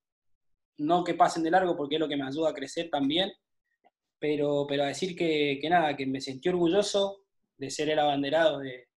no 0.78 1.04
que 1.04 1.14
pasen 1.14 1.42
de 1.42 1.50
largo 1.50 1.76
porque 1.76 1.96
es 1.96 2.00
lo 2.00 2.08
que 2.08 2.16
me 2.16 2.26
ayuda 2.26 2.50
a 2.50 2.54
crecer 2.54 2.90
también. 2.90 3.32
Pero, 4.18 4.66
pero 4.68 4.84
a 4.84 4.88
decir 4.88 5.16
que, 5.16 5.58
nada, 5.68 5.96
que 5.96 6.06
me 6.06 6.20
sentí 6.20 6.50
orgulloso 6.50 7.22
de 7.60 7.70
ser 7.70 7.90
el 7.90 7.98
abanderado 7.98 8.58
de, 8.60 8.88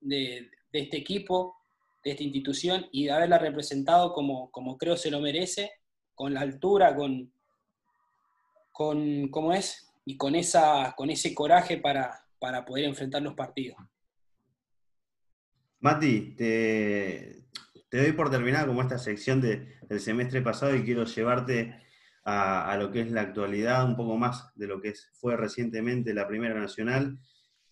de, 0.00 0.48
este 0.72 0.96
equipo, 0.96 1.56
de 2.04 2.12
esta 2.12 2.22
institución 2.22 2.86
y 2.92 3.06
de 3.06 3.10
haberla 3.10 3.38
representado 3.38 4.12
como, 4.12 4.50
como 4.52 4.78
creo 4.78 4.96
se 4.96 5.10
lo 5.10 5.20
merece 5.20 5.72
con 6.14 6.34
la 6.34 6.40
altura, 6.40 6.94
con, 6.94 7.32
con 8.70 9.28
¿cómo 9.28 9.52
es? 9.52 9.90
Y 10.04 10.16
con, 10.16 10.36
esa, 10.36 10.94
con 10.96 11.10
ese 11.10 11.34
coraje 11.34 11.78
para, 11.78 12.24
para 12.38 12.64
poder 12.64 12.84
enfrentar 12.84 13.20
los 13.22 13.34
partidos. 13.34 13.76
Mati, 15.80 16.36
te, 16.36 17.44
doy 17.90 18.12
por 18.12 18.30
terminada 18.30 18.66
como 18.66 18.82
esta 18.82 18.98
sección 18.98 19.40
del 19.40 20.00
semestre 20.00 20.42
pasado 20.42 20.76
y 20.76 20.84
quiero 20.84 21.04
llevarte 21.04 21.74
a, 22.24 22.76
lo 22.78 22.90
que 22.90 23.00
es 23.00 23.10
la 23.10 23.22
actualidad, 23.22 23.86
un 23.86 23.96
poco 23.96 24.16
más 24.16 24.52
de 24.54 24.66
lo 24.66 24.80
que 24.80 24.92
fue 25.14 25.36
recientemente 25.36 26.12
la 26.12 26.28
Primera 26.28 26.58
Nacional. 26.58 27.18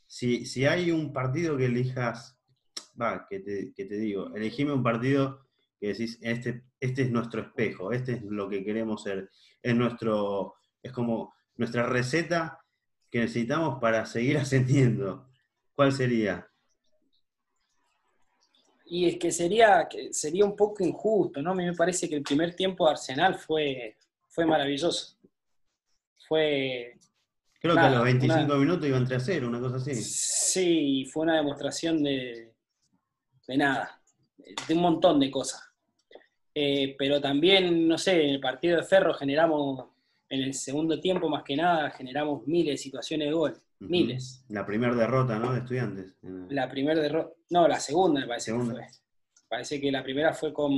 Si, 0.07 0.47
si 0.47 0.66
hay 0.66 0.90
un 0.90 1.12
partido 1.12 1.57
que 1.57 1.66
elijas, 1.66 2.38
va, 3.01 3.27
que 3.29 3.40
te, 3.40 3.73
que 3.75 3.85
te 3.85 3.97
digo, 3.97 4.35
elegime 4.35 4.73
un 4.73 4.83
partido 4.83 5.47
que 5.79 5.88
decís, 5.88 6.19
este, 6.23 6.64
este 6.81 7.03
es 7.03 7.11
nuestro 7.11 7.42
espejo, 7.42 7.92
este 7.92 8.12
es 8.12 8.23
lo 8.23 8.49
que 8.49 8.64
queremos 8.64 9.03
ser, 9.03 9.31
es 9.62 9.75
nuestro, 9.75 10.55
es 10.83 10.92
como 10.92 11.35
nuestra 11.57 11.85
receta 11.85 12.61
que 13.11 13.21
necesitamos 13.21 13.81
para 13.81 14.07
seguir 14.07 14.38
ascendiendo. 14.38 15.29
¿Cuál 15.75 15.92
sería? 15.92 16.49
Y 18.88 19.07
es 19.07 19.19
que 19.19 19.33
sería, 19.33 19.88
sería 20.12 20.45
un 20.45 20.55
poco 20.57 20.85
injusto, 20.85 21.42
¿no? 21.42 21.51
A 21.51 21.55
mí 21.55 21.64
me 21.64 21.75
parece 21.75 22.09
que 22.09 22.14
el 22.14 22.23
primer 22.23 22.55
tiempo 22.55 22.85
de 22.85 22.92
Arsenal 22.92 23.35
fue, 23.35 23.97
fue 24.29 24.47
maravilloso. 24.47 25.16
Fue. 26.29 26.97
Creo 27.61 27.75
que 27.75 27.81
a 27.81 27.90
los 27.90 28.05
25 28.05 28.55
minutos 28.57 28.87
iban 28.87 29.07
3 29.07 29.23
a 29.23 29.25
0, 29.25 29.49
una 29.49 29.61
cosa 29.61 29.77
así. 29.77 29.95
Sí, 29.95 31.09
fue 31.12 31.25
una 31.25 31.37
demostración 31.37 32.03
de, 32.03 32.55
de 33.47 33.57
nada, 33.57 34.01
de 34.37 34.75
un 34.75 34.81
montón 34.81 35.19
de 35.21 35.31
cosas. 35.31 35.62
Eh, 36.55 36.95
pero 36.99 37.21
también, 37.21 37.87
no 37.87 37.99
sé, 37.99 38.23
en 38.25 38.31
el 38.31 38.40
partido 38.40 38.79
de 38.79 38.83
Ferro 38.83 39.12
generamos, 39.14 39.88
en 40.29 40.42
el 40.42 40.55
segundo 40.55 40.99
tiempo 41.01 41.29
más 41.29 41.42
que 41.42 41.57
nada, 41.57 41.90
generamos 41.90 42.47
miles 42.47 42.75
de 42.75 42.79
situaciones 42.79 43.29
de 43.29 43.35
gol. 43.35 43.62
Miles. 43.79 44.42
La 44.49 44.64
primera 44.64 44.95
derrota, 44.95 45.38
¿no? 45.38 45.53
De 45.53 45.59
estudiantes. 45.59 46.14
La 46.49 46.69
primera 46.71 46.99
derrota. 47.01 47.35
No, 47.51 47.69
la 47.69 47.79
segunda 47.79 48.23
me 48.23 48.27
parece 48.27 48.53
que 48.53 48.59
fue. 48.59 48.87
Parece 49.49 49.81
que 49.81 49.92
la 49.92 50.03
primera 50.03 50.33
fue 50.33 50.53
con. 50.53 50.73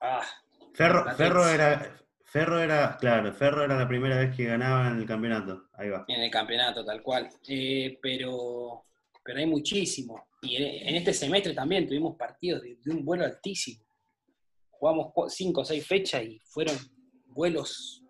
Ah. 0.00 0.24
Ferro, 0.72 1.12
Ferro 1.16 1.48
era. 1.48 1.96
Ferro 2.30 2.62
era, 2.62 2.96
claro, 2.96 3.32
Ferro 3.32 3.64
era 3.64 3.76
la 3.76 3.88
primera 3.88 4.16
vez 4.16 4.36
que 4.36 4.44
ganaba 4.44 4.86
en 4.86 4.98
el 4.98 5.06
campeonato. 5.06 5.64
Ahí 5.72 5.88
va. 5.88 6.04
En 6.06 6.22
el 6.22 6.30
campeonato, 6.30 6.84
tal 6.84 7.02
cual. 7.02 7.28
Eh, 7.48 7.98
pero, 8.00 8.84
pero 9.24 9.40
hay 9.40 9.46
muchísimo. 9.46 10.28
Y 10.40 10.56
en 10.62 10.94
este 10.94 11.12
semestre 11.12 11.54
también 11.54 11.88
tuvimos 11.88 12.16
partidos 12.16 12.62
de, 12.62 12.78
un 12.86 13.04
vuelo 13.04 13.24
altísimo. 13.24 13.84
Jugamos 14.70 15.12
cinco 15.34 15.62
o 15.62 15.64
seis 15.64 15.84
fechas 15.84 16.22
y 16.22 16.38
fueron 16.44 16.76
vuelos. 17.26 18.04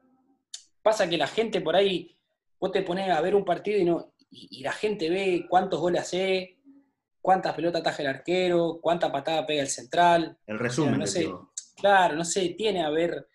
Pasa 0.83 1.09
que 1.09 1.17
la 1.17 1.27
gente 1.27 1.63
por 1.63 1.75
ahí, 1.75 2.15
vos 2.61 2.73
te 2.73 2.83
pones 2.83 3.09
a 3.09 3.23
ver 3.23 3.35
un 3.35 3.45
partido 3.47 3.79
y, 3.79 3.85
no, 3.87 4.13
y, 4.31 4.63
la 4.63 4.73
gente 4.73 5.09
ve 5.09 5.47
cuántos 5.49 5.81
goles 5.81 6.03
hace, 6.03 6.59
cuántas 7.23 7.55
pelotas 7.55 7.83
taja 7.83 8.03
el 8.03 8.09
arquero, 8.09 8.81
cuánta 8.83 9.11
patada 9.11 9.47
pega 9.47 9.63
el 9.63 9.69
central. 9.69 10.37
El 10.47 10.59
resumen. 10.59 10.99
no 10.99 11.07
sé, 11.07 11.27
claro, 11.77 12.17
no 12.17 12.25
sé, 12.25 12.51
tiene 12.51 12.85
a 12.85 12.91
ver 12.91 13.27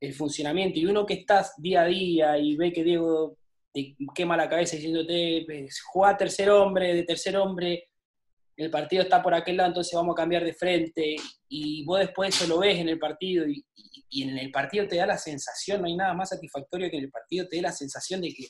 el 0.00 0.14
funcionamiento. 0.14 0.78
Y 0.78 0.86
uno 0.86 1.06
que 1.06 1.14
estás 1.14 1.54
día 1.58 1.82
a 1.82 1.86
día 1.86 2.38
y 2.38 2.56
ve 2.56 2.72
que 2.72 2.84
Diego 2.84 3.36
te 3.72 3.96
quema 4.14 4.36
la 4.36 4.48
cabeza 4.48 4.76
diciéndote, 4.76 5.42
pues, 5.46 5.80
juega 5.82 6.16
tercer 6.16 6.50
hombre, 6.50 6.94
de 6.94 7.02
tercer 7.02 7.36
hombre, 7.36 7.88
el 8.56 8.70
partido 8.70 9.02
está 9.02 9.22
por 9.22 9.34
aquel 9.34 9.56
lado, 9.56 9.68
entonces 9.68 9.92
vamos 9.94 10.14
a 10.14 10.22
cambiar 10.22 10.44
de 10.44 10.54
frente, 10.54 11.16
y 11.48 11.84
vos 11.84 11.98
después 11.98 12.34
eso 12.34 12.46
lo 12.46 12.60
ves 12.60 12.78
en 12.78 12.88
el 12.88 12.98
partido, 12.98 13.46
y, 13.48 13.64
en 14.22 14.38
el 14.38 14.52
partido 14.52 14.86
te 14.86 14.96
da 14.96 15.06
la 15.06 15.18
sensación, 15.18 15.80
no 15.80 15.88
hay 15.88 15.96
nada 15.96 16.14
más 16.14 16.28
satisfactorio 16.28 16.88
que 16.88 16.98
en 16.98 17.04
el 17.04 17.10
partido 17.10 17.48
te 17.48 17.56
dé 17.56 17.62
la 17.62 17.72
sensación 17.72 18.20
de 18.20 18.28
que, 18.28 18.46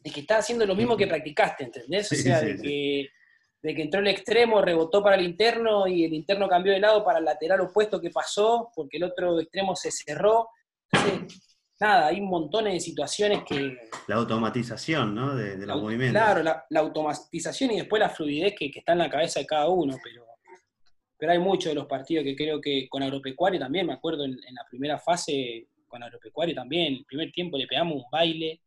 de 0.00 0.10
que 0.10 0.20
estás 0.20 0.40
haciendo 0.40 0.66
lo 0.66 0.74
mismo 0.74 0.98
que 0.98 1.06
practicaste, 1.06 1.64
¿entendés? 1.64 2.12
o 2.12 2.14
sea, 2.14 2.42
de, 2.42 2.56
Que, 2.56 3.08
de 3.62 3.74
que 3.74 3.82
entró 3.82 4.00
el 4.00 4.08
extremo, 4.08 4.60
rebotó 4.60 5.02
para 5.02 5.16
el 5.16 5.22
interno, 5.22 5.86
y 5.86 6.04
el 6.04 6.12
interno 6.12 6.46
cambió 6.46 6.74
de 6.74 6.80
lado 6.80 7.02
para 7.02 7.20
el 7.20 7.24
lateral 7.24 7.62
opuesto 7.62 8.02
que 8.02 8.10
pasó, 8.10 8.70
porque 8.74 8.98
el 8.98 9.04
otro 9.04 9.40
extremo 9.40 9.74
se 9.74 9.90
cerró. 9.90 10.50
Entonces, 11.04 11.42
nada, 11.80 12.06
hay 12.06 12.20
un 12.20 12.28
montón 12.28 12.64
de 12.64 12.78
situaciones 12.80 13.42
que... 13.44 13.76
La 14.06 14.16
automatización, 14.16 15.14
¿no? 15.14 15.34
De, 15.34 15.56
los 15.66 15.82
movimientos. 15.82 16.22
Claro, 16.22 16.42
la, 16.42 16.80
automatización 16.80 17.72
y 17.72 17.76
después 17.76 18.00
la 18.00 18.08
fluidez 18.08 18.54
que, 18.56 18.70
está 18.74 18.92
en 18.92 18.98
la 18.98 19.10
cabeza 19.10 19.40
de 19.40 19.46
cada 19.46 19.68
uno, 19.68 19.96
pero, 20.02 20.24
pero 21.18 21.32
hay 21.32 21.38
muchos 21.38 21.70
de 21.70 21.74
los 21.74 21.86
partidos 21.86 22.24
que 22.24 22.36
creo 22.36 22.60
que 22.60 22.88
con 22.88 23.02
Agropecuario 23.02 23.58
también, 23.58 23.86
me 23.86 23.94
acuerdo 23.94 24.24
en, 24.24 24.36
la 24.36 24.64
primera 24.68 24.98
fase, 24.98 25.68
con 25.86 26.02
Agropecuario 26.02 26.54
también, 26.54 26.94
el 26.94 27.04
primer 27.04 27.30
tiempo 27.32 27.58
le 27.58 27.66
pegamos 27.66 27.96
un 27.96 28.10
baile 28.10 28.60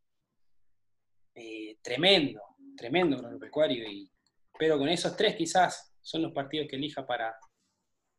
eh, 1.33 1.77
tremendo, 1.81 2.41
tremendo 2.77 3.17
con 3.17 3.25
Agropecuario, 3.25 3.89
y, 3.89 4.09
pero 4.57 4.77
con 4.77 4.89
esos 4.89 5.15
tres 5.15 5.35
quizás 5.35 5.93
son 6.01 6.21
los 6.21 6.31
partidos 6.33 6.67
que 6.69 6.75
elija 6.75 7.05
para 7.05 7.35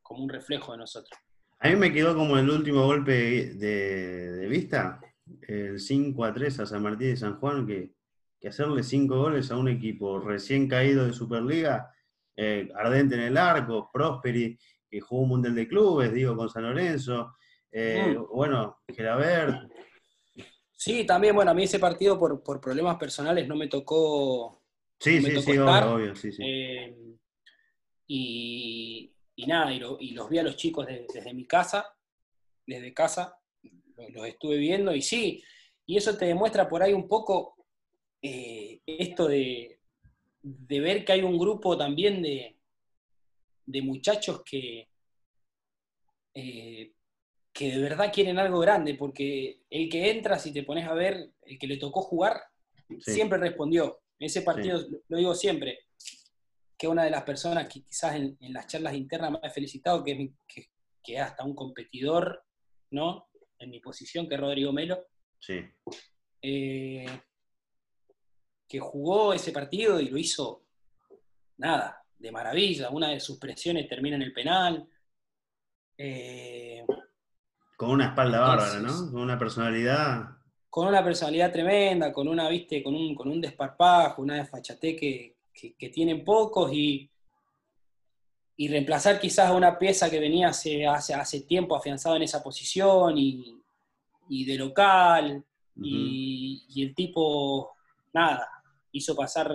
como 0.02 0.22
un 0.22 0.28
reflejo 0.28 0.72
de 0.72 0.78
nosotros. 0.78 1.18
A 1.58 1.68
mí 1.68 1.76
me 1.76 1.92
quedó 1.92 2.14
como 2.14 2.36
el 2.36 2.50
último 2.50 2.84
golpe 2.84 3.54
de, 3.54 4.46
vista, 4.48 5.00
el 5.42 5.80
5 5.80 6.24
a 6.24 6.32
3 6.32 6.60
a 6.60 6.66
San 6.66 6.82
Martín 6.82 7.08
de 7.08 7.16
San 7.16 7.38
Juan, 7.38 7.66
que, 7.66 7.94
hacerle 8.46 8.84
5 8.84 9.16
goles 9.16 9.50
a 9.50 9.56
un 9.56 9.68
equipo 9.68 10.20
recién 10.20 10.68
caído 10.68 11.04
de 11.04 11.12
Superliga, 11.12 11.92
eh, 12.36 12.68
Ardente 12.76 13.16
en 13.16 13.22
el 13.22 13.36
arco, 13.36 13.90
Prosperi, 13.92 14.56
que 14.88 15.00
jugó 15.00 15.22
un 15.22 15.30
Mundial 15.30 15.54
de 15.54 15.66
Clubes, 15.66 16.12
digo, 16.12 16.36
con 16.36 16.48
San 16.48 16.62
Lorenzo, 16.62 17.34
eh, 17.72 18.16
mm. 18.16 18.34
bueno, 18.34 18.78
Gerabert. 18.88 19.68
Sí, 20.72 21.04
también, 21.04 21.34
bueno, 21.34 21.50
a 21.50 21.54
mí 21.54 21.64
ese 21.64 21.78
partido 21.78 22.18
por, 22.18 22.60
problemas 22.60 22.96
personales 22.96 23.48
no 23.48 23.56
me 23.56 23.66
tocó. 23.66 24.62
Sí, 25.00 25.20
sí, 25.22 25.40
sí, 25.40 25.58
obvio, 25.58 26.14
sí, 26.14 26.32
sí. 26.32 26.42
Eh, 26.42 26.96
y, 28.06 29.15
y 29.36 29.46
nada, 29.46 29.72
y, 29.72 29.78
los 29.78 30.30
vi 30.30 30.38
a 30.38 30.42
los 30.42 30.56
chicos 30.56 30.86
desde 30.86 31.34
mi 31.34 31.46
casa, 31.46 31.94
desde 32.66 32.94
casa, 32.94 33.38
los, 34.12 34.26
estuve 34.26 34.56
viendo 34.56 34.94
y 34.94 35.02
sí, 35.02 35.42
y 35.84 35.96
eso 35.96 36.16
te 36.16 36.24
demuestra 36.24 36.68
por 36.68 36.82
ahí 36.82 36.92
un 36.92 37.06
poco 37.06 37.56
eh, 38.22 38.80
esto 38.86 39.28
de, 39.28 39.78
ver 40.42 41.04
que 41.04 41.12
hay 41.12 41.22
un 41.22 41.38
grupo 41.38 41.76
también 41.76 42.22
de, 42.22 42.56
de 43.66 43.82
muchachos 43.82 44.42
que, 44.42 44.88
eh, 46.34 46.92
que 47.52 47.70
de 47.72 47.78
verdad 47.78 48.12
quieren 48.12 48.38
algo 48.38 48.58
grande, 48.60 48.94
porque 48.94 49.62
el 49.68 49.88
que 49.88 50.10
entra, 50.10 50.38
si 50.38 50.52
te 50.52 50.62
pones 50.62 50.86
a 50.88 50.94
ver, 50.94 51.30
el 51.42 51.58
que 51.58 51.66
le 51.66 51.76
tocó 51.76 52.00
jugar, 52.02 52.40
siempre 53.00 53.38
respondió. 53.38 54.00
En 54.18 54.26
ese 54.26 54.40
partido, 54.42 54.80
lo 55.08 55.18
digo 55.18 55.34
siempre, 55.34 55.85
que 56.78 56.88
una 56.88 57.04
de 57.04 57.10
las 57.10 57.22
personas 57.22 57.68
que 57.68 57.82
quizás 57.82 58.16
en, 58.16 58.36
las 58.52 58.66
charlas 58.66 58.94
internas 58.94 59.32
me 59.32 59.38
ha 59.42 59.50
felicitado, 59.50 60.04
que 60.04 60.12
es 60.12 60.68
que, 61.02 61.18
hasta 61.18 61.44
un 61.44 61.54
competidor, 61.54 62.44
¿no? 62.90 63.28
En 63.58 63.70
mi 63.70 63.80
posición, 63.80 64.28
que 64.28 64.34
es 64.34 64.40
Rodrigo 64.40 64.72
Melo. 64.72 65.06
Sí. 65.38 65.60
Eh, 66.42 67.06
que 68.68 68.80
jugó 68.80 69.32
ese 69.32 69.52
partido 69.52 70.00
y 70.00 70.08
lo 70.08 70.18
hizo, 70.18 70.64
nada, 71.58 72.02
de 72.18 72.32
maravilla. 72.32 72.90
Una 72.90 73.10
de 73.10 73.20
sus 73.20 73.38
presiones 73.38 73.88
termina 73.88 74.16
en 74.16 74.22
el 74.22 74.32
penal. 74.32 74.88
Eh, 75.96 76.84
con 77.76 77.90
una 77.90 78.08
espalda 78.08 78.40
bárbara, 78.40 78.80
¿no? 78.80 79.12
Con 79.12 79.22
una 79.22 79.38
personalidad. 79.38 80.24
Con 80.68 80.88
una 80.88 81.04
personalidad 81.04 81.52
tremenda, 81.52 82.12
con 82.12 82.26
una, 82.26 82.48
viste, 82.48 82.82
con 82.82 82.94
un, 82.94 83.14
con 83.14 83.28
un 83.28 83.40
desparpajo, 83.40 84.22
una 84.22 84.34
desfachate 84.34 84.96
que, 84.96 85.35
que, 85.56 85.88
tienen 85.88 86.24
pocos 86.24 86.72
y, 86.72 87.10
y 88.56 88.68
reemplazar 88.68 89.20
quizás 89.20 89.50
a 89.50 89.54
una 89.54 89.78
pieza 89.78 90.10
que 90.10 90.20
venía 90.20 90.48
hace, 90.48 90.86
hace, 90.86 91.14
hace 91.14 91.42
tiempo 91.42 91.76
afianzado 91.76 92.16
en 92.16 92.22
esa 92.22 92.42
posición 92.42 93.16
y, 93.16 93.60
de 94.28 94.56
local, 94.56 95.44
y, 95.76 96.82
el 96.82 96.94
tipo, 96.94 97.74
nada, 98.12 98.48
hizo 98.92 99.14
pasar 99.14 99.54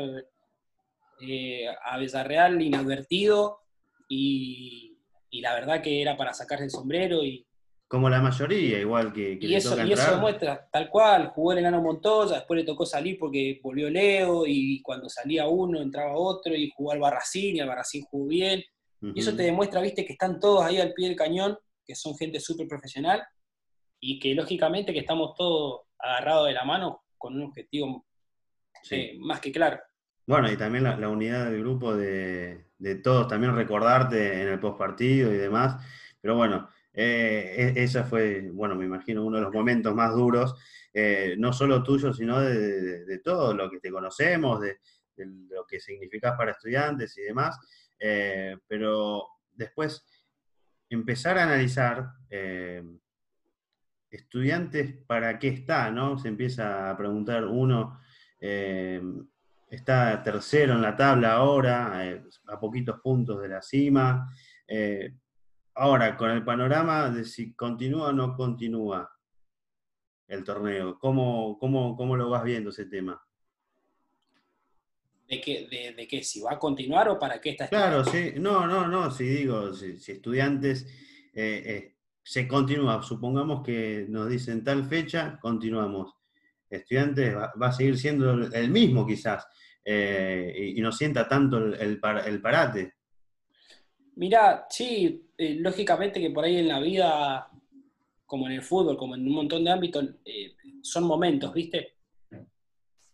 eh, 1.20 1.66
a 1.84 1.98
Villarreal 1.98 2.62
inadvertido 2.62 3.60
y, 4.08 4.98
la 5.34 5.54
verdad 5.54 5.82
que 5.82 6.02
era 6.02 6.18
para 6.18 6.34
sacarse 6.34 6.66
el 6.66 6.72
sombrero 6.72 7.24
y... 7.24 7.46
Como 7.92 8.10
la 8.10 8.22
mayoría, 8.22 8.80
igual 8.80 9.12
que... 9.12 9.38
y, 9.42 9.54
eso, 9.54 9.76
y 9.86 9.92
eso 9.92 10.12
demuestra, 10.12 10.66
tal 10.72 10.90
cual, 10.90 11.28
jugó 11.28 11.52
el 11.52 11.58
enano 11.58 11.82
Montoya, 11.82 12.36
después 12.36 12.62
le 12.62 12.66
tocó 12.66 12.86
salir 12.86 13.20
porque 13.20 13.60
volvió 13.62 13.90
Leo 13.90 14.46
y 14.48 14.82
cuando 14.82 15.10
salía 15.10 15.46
uno 15.50 15.82
entraba 15.82 16.14
otro 16.14 16.56
y 16.56 16.72
jugó 16.74 16.94
al 16.94 17.02
Barracín 17.02 17.58
y 17.58 17.60
al 17.60 17.68
Barracín 17.68 18.06
jugó 18.10 18.28
bien. 18.28 18.64
Y 19.02 19.20
eso 19.20 19.36
te 19.36 19.44
demuestra, 19.44 19.82
viste, 19.82 20.06
que 20.06 20.14
están 20.14 20.40
todos 20.40 20.64
ahí 20.64 20.80
al 20.80 20.94
pie 20.94 21.10
del 21.10 21.18
cañón, 21.18 21.58
que 21.86 21.94
son 21.94 22.16
gente 22.16 22.40
súper 22.40 22.66
profesional 22.66 23.24
y 24.00 24.20
que 24.20 24.34
lógicamente 24.36 24.94
que 24.94 25.00
estamos 25.00 25.36
todos 25.36 25.82
agarrados 26.00 26.48
de 26.48 26.54
la 26.54 26.64
mano 26.64 27.04
con 27.18 27.36
un 27.36 27.44
objetivo 27.44 28.06
eh, 28.90 29.18
más 29.20 29.42
que 29.42 29.52
claro. 29.52 29.82
Bueno, 30.26 30.50
y 30.50 30.56
también 30.56 30.86
la, 30.86 31.10
unidad 31.10 31.52
del 31.52 31.60
grupo 31.60 31.94
de, 31.94 32.68
todos, 33.04 33.28
también 33.28 33.54
recordarte 33.54 34.44
en 34.44 34.48
el 34.48 34.62
postpartido 34.62 35.34
y 35.34 35.38
demás. 35.38 35.86
Pero 36.22 36.38
bueno, 36.38 36.70
eh, 36.94 37.74
esa 37.76 38.04
fue, 38.04 38.50
bueno, 38.52 38.76
me 38.76 38.86
imagino 38.86 39.26
uno 39.26 39.38
de 39.38 39.44
los 39.44 39.54
momentos 39.54 39.96
más 39.96 40.14
duros, 40.14 40.56
eh, 40.94 41.36
no 41.38 41.54
solo 41.54 41.84
tuyo, 41.84 42.14
sino 42.14 42.42
de, 42.42 43.20
todo 43.24 43.54
lo 43.54 43.70
que 43.70 43.80
te 43.80 43.92
conocemos, 43.92 44.60
de, 44.62 44.80
lo 45.50 45.66
que 45.66 45.80
significas 45.80 46.36
para 46.38 46.52
estudiantes 46.52 47.18
y 47.18 47.22
demás. 47.22 47.58
Eh, 48.00 48.58
pero 48.68 49.28
después 49.52 50.06
empezar 50.90 51.38
a 51.38 51.44
analizar 51.44 52.10
eh, 52.30 52.84
estudiantes 54.10 54.96
para 55.06 55.40
qué 55.40 55.50
está, 55.50 55.92
¿no? 55.92 56.18
Se 56.18 56.28
empieza 56.28 56.90
a 56.90 56.98
preguntar 56.98 57.46
uno, 57.46 58.00
está 58.40 60.22
tercero 60.24 60.74
en 60.74 60.82
la 60.82 60.96
tabla 60.96 61.34
ahora, 61.34 62.02
a 62.48 62.60
poquitos 62.60 63.00
puntos 63.00 63.42
de 63.42 63.48
la 63.48 63.62
cima. 63.62 64.28
Ahora, 65.76 66.18
con 66.18 66.32
el 66.32 66.44
panorama 66.44 67.10
de 67.10 67.26
si 67.26 67.54
continúa 67.54 68.10
o 68.10 68.14
no 68.14 68.36
continúa 68.36 69.12
el 70.28 70.44
torneo, 70.44 70.98
¿cómo, 71.00 71.58
cómo, 71.60 71.96
cómo 71.96 72.16
lo 72.16 72.30
vas 72.30 72.44
viendo 72.44 72.70
ese 72.70 72.86
tema? 72.86 73.22
de 75.32 75.40
que, 75.40 75.96
de, 75.96 76.24
si 76.24 76.42
va 76.42 76.54
a 76.54 76.60
continuar 76.60 77.08
o 77.08 77.18
para 77.18 77.40
qué 77.40 77.52
está 77.52 77.70
Claro, 77.70 78.04
sí, 78.04 78.34
no, 78.36 78.68
no, 78.68 78.88
no, 78.90 79.10
si 79.12 79.24
digo, 79.24 79.74
si, 79.74 79.96
estudiantes 80.12 80.86
eh, 81.34 81.64
eh, 81.66 81.96
se 82.22 82.48
continúa, 82.50 83.02
supongamos 83.02 83.64
que 83.64 84.06
nos 84.10 84.30
dicen 84.30 84.64
tal 84.64 84.84
fecha, 84.84 85.40
continuamos. 85.42 86.14
Estudiantes 86.70 87.34
va, 87.36 87.54
a 87.60 87.72
seguir 87.72 87.98
siendo 87.98 88.34
el 88.34 88.70
mismo 88.70 89.08
quizás 89.08 89.46
eh, 89.86 90.74
y, 90.76 90.82
no 90.82 90.92
sienta 90.92 91.28
tanto 91.28 91.58
el, 91.58 92.00
parate. 92.00 92.96
Mirá, 94.22 94.68
sí, 94.70 95.32
lógicamente 95.38 96.22
que 96.22 96.30
por 96.30 96.46
ahí 96.46 96.58
en 96.58 96.68
la 96.68 96.80
vida, 96.80 97.50
como 98.28 98.46
en 98.46 98.52
el 98.52 98.62
fútbol, 98.62 98.96
como 98.96 99.16
en 99.16 99.26
un 99.26 99.34
montón 99.34 99.64
de 99.64 99.72
ámbitos, 99.72 100.06
son 100.84 101.06
momentos, 101.06 101.52
¿viste? 101.52 101.96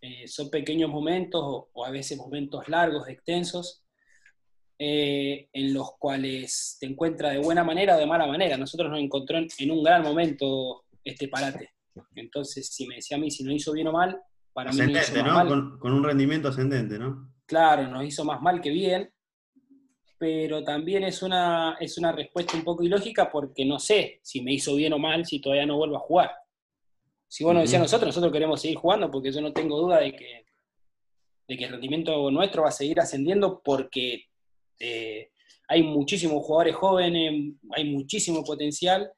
Eh, 0.02 0.28
son 0.28 0.50
pequeños 0.50 0.90
momentos 0.90 1.42
o, 1.74 1.86
a 1.86 1.92
veces 1.92 2.18
momentos 2.18 2.68
largos, 2.68 3.08
extensos, 3.08 3.86
eh, 4.78 5.48
en 5.54 5.74
los 5.74 5.94
cuales 5.98 6.76
te 6.78 6.88
encuentras 6.88 7.32
de 7.32 7.40
buena 7.40 7.64
manera 7.64 7.96
o 7.96 8.00
de 8.00 8.06
mala 8.06 8.28
manera. 8.28 8.58
Nosotros 8.58 8.92
nos 8.92 9.00
encontró 9.00 9.38
en, 9.38 9.72
un 9.72 9.82
gran 9.82 10.04
momento 10.04 10.84
este 11.06 11.30
parate. 11.30 11.72
Entonces, 12.16 12.68
si 12.68 12.86
me 12.86 12.96
decía 12.96 13.16
a 13.16 13.20
mí 13.22 13.32
si 13.32 13.46
nos 13.46 13.56
hizo 13.56 13.72
bien 13.72 13.88
o 13.88 13.94
mal, 13.94 14.22
para 14.52 14.74
mí 14.74 14.92
hizo 14.92 15.24
¿no? 15.24 15.48
Con, 15.48 15.80
con, 15.80 15.94
un 15.94 16.04
rendimiento 16.04 16.50
ascendente, 16.50 17.00
¿no? 17.00 17.34
Claro, 17.46 17.88
nos 17.88 18.04
hizo 18.04 18.26
más 18.26 18.42
mal 18.42 18.60
que 18.60 18.72
bien, 18.72 19.10
pero 20.18 20.64
también 20.64 21.04
es 21.04 21.22
una, 21.22 21.78
es 21.80 21.98
una 21.98 22.12
respuesta 22.12 22.58
un 22.58 22.64
poco 22.64 22.84
ilógica 22.84 23.30
porque 23.30 23.66
no 23.66 23.80
sé 23.80 24.20
si 24.24 24.42
me 24.42 24.54
hizo 24.54 24.76
bien 24.76 24.94
o 24.94 24.98
mal 24.98 25.26
si 25.26 25.40
todavía 25.40 25.66
no 25.66 25.78
vuelvo 25.78 25.98
a 25.98 26.02
jugar. 26.02 26.32
Si 27.28 27.44
vos 27.44 27.54
nos 27.54 27.64
decías 27.64 27.82
nosotros, 27.82 28.08
nosotros 28.08 28.32
queremos 28.32 28.62
seguir 28.62 28.78
jugando 28.78 29.12
porque 29.12 29.32
yo 29.32 29.42
no 29.42 29.54
tengo 29.54 29.78
duda 29.78 30.00
de 30.00 30.16
que, 30.16 30.46
de 31.48 31.58
que 31.58 31.66
el 31.66 31.72
rendimiento 31.72 32.32
nuestro 32.32 32.64
va 32.64 32.70
a 32.70 32.72
seguir 32.72 33.00
ascendiendo 33.00 33.62
porque 33.64 34.26
eh, 34.80 35.30
hay 35.68 35.84
muchísimos 35.84 36.44
jugadores 36.44 36.76
jóvenes, 36.76 37.54
hay 37.72 37.84
muchísimo 37.86 38.44
potencial 38.44 39.12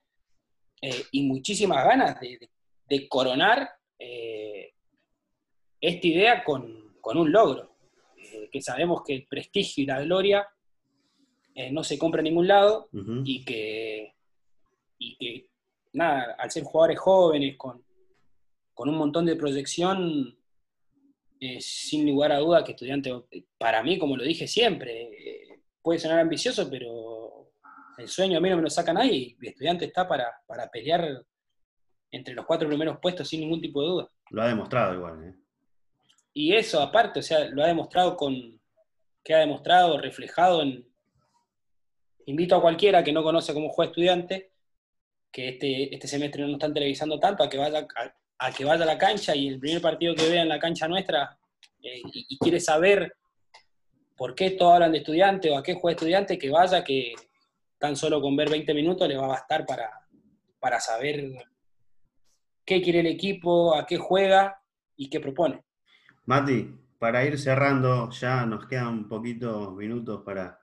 eh, 0.82 1.04
y 1.12 1.24
muchísimas 1.24 1.86
ganas 1.86 2.18
de, 2.20 3.08
coronar 3.08 3.70
eh, 4.00 4.74
esta 5.80 6.08
idea 6.08 6.44
con, 6.44 6.90
un 7.04 7.32
logro, 7.32 7.76
que 8.52 8.62
sabemos 8.62 9.02
que 9.04 9.16
el 9.16 9.28
prestigio 9.28 9.84
y 9.84 9.88
la 9.88 10.02
gloria 10.02 10.48
no 11.72 11.84
se 11.84 12.00
compra 12.00 12.22
en 12.22 12.26
ningún 12.26 12.48
lado 12.48 12.90
y, 13.26 13.44
que, 13.44 14.16
y 14.98 15.18
que, 15.18 15.50
nada, 15.94 16.36
al 16.38 16.50
ser 16.50 16.64
jugadores 16.64 17.00
jóvenes 17.00 17.58
con, 17.58 17.84
con 18.74 18.88
un 18.88 18.96
montón 18.96 19.26
de 19.26 19.36
proyección, 19.36 20.38
eh, 21.42 21.62
sin 21.62 22.10
lugar 22.10 22.34
a 22.34 22.40
duda 22.40 22.64
que 22.64 22.72
estudiante, 22.72 23.14
para 23.58 23.82
mí, 23.82 23.98
como 23.98 24.18
lo 24.18 24.24
dije 24.24 24.46
siempre, 24.46 25.04
eh, 25.04 25.60
puede 25.82 26.00
sonar 26.00 26.20
ambicioso, 26.20 26.70
pero 26.70 27.52
el 27.98 28.08
sueño 28.10 28.38
a 28.38 28.42
mí 28.42 28.50
no 28.50 28.58
me 28.58 28.62
lo 28.62 28.70
saca 28.70 28.92
nadie 28.92 29.38
y 29.40 29.48
estudiante 29.48 29.86
está 29.86 30.06
para, 30.06 30.34
pelear 30.72 31.26
entre 32.12 32.34
los 32.34 32.46
cuatro 32.46 32.68
primeros 32.68 33.00
puestos 33.02 33.28
sin 33.28 33.40
ningún 33.40 33.62
tipo 33.62 33.82
de 33.82 33.88
duda. 33.88 34.10
Lo 34.32 34.42
ha 34.42 34.48
demostrado 34.48 34.94
igual. 34.96 35.24
¿eh? 35.24 35.36
Y 36.34 36.54
eso 36.54 36.82
aparte, 36.82 37.20
o 37.20 37.24
sea, 37.24 37.50
lo 37.50 37.64
ha 37.64 37.68
demostrado 37.68 38.18
con, 38.18 38.60
que 39.24 39.34
ha 39.34 39.40
demostrado, 39.40 39.98
reflejado 39.98 40.62
en... 40.62 40.89
Invito 42.30 42.56
a 42.56 42.62
cualquiera 42.62 43.04
que 43.04 43.12
no 43.12 43.24
conoce 43.24 43.56
cómo 43.56 43.70
juega 43.70 43.90
estudiante, 43.90 44.52
que 45.32 45.50
este, 45.50 45.96
este 45.96 46.08
semestre 46.08 46.44
no 46.44 46.50
nos 46.50 46.58
están 46.58 46.76
televisando 46.76 47.20
tanto, 47.20 47.44
a 47.44 47.50
que 47.50 47.58
vaya 47.58 47.80
a, 47.80 48.48
a 48.48 48.52
que 48.52 48.66
vaya 48.66 48.84
a 48.84 48.86
la 48.86 49.00
cancha 49.00 49.36
y 49.36 49.48
el 49.48 49.60
primer 49.60 49.82
partido 49.82 50.14
que 50.14 50.30
vea 50.30 50.44
en 50.44 50.50
la 50.50 50.60
cancha 50.60 50.88
nuestra 50.88 51.40
eh, 51.82 52.02
y, 52.14 52.38
quiere 52.38 52.60
saber 52.60 53.16
por 54.16 54.36
qué 54.36 54.52
todos 54.52 54.76
hablan 54.76 54.92
de 54.92 55.00
estudiante 55.00 55.50
o 55.50 55.58
a 55.58 55.64
qué 55.64 55.74
juega 55.74 55.96
estudiante, 55.96 56.38
que 56.38 56.52
vaya, 56.52 56.84
que 56.84 57.16
tan 57.80 57.96
solo 57.96 58.22
con 58.22 58.36
ver 58.36 58.52
20 58.52 58.76
minutos 58.76 59.08
le 59.08 59.18
va 59.18 59.26
a 59.26 59.30
bastar 59.30 59.66
para, 59.66 59.90
para 60.60 60.80
saber 60.80 61.32
qué 62.64 62.80
quiere 62.80 63.00
el 63.00 63.08
equipo, 63.08 63.76
a 63.76 63.88
qué 63.88 63.98
juega 63.98 64.62
y 64.96 65.10
qué 65.10 65.20
propone. 65.20 65.64
Mati, 66.26 66.76
para 67.00 67.26
ir 67.26 67.40
cerrando, 67.40 68.12
ya 68.12 68.46
nos 68.46 68.68
quedan 68.68 69.08
poquitos 69.08 69.74
minutos 69.74 70.22
para, 70.24 70.59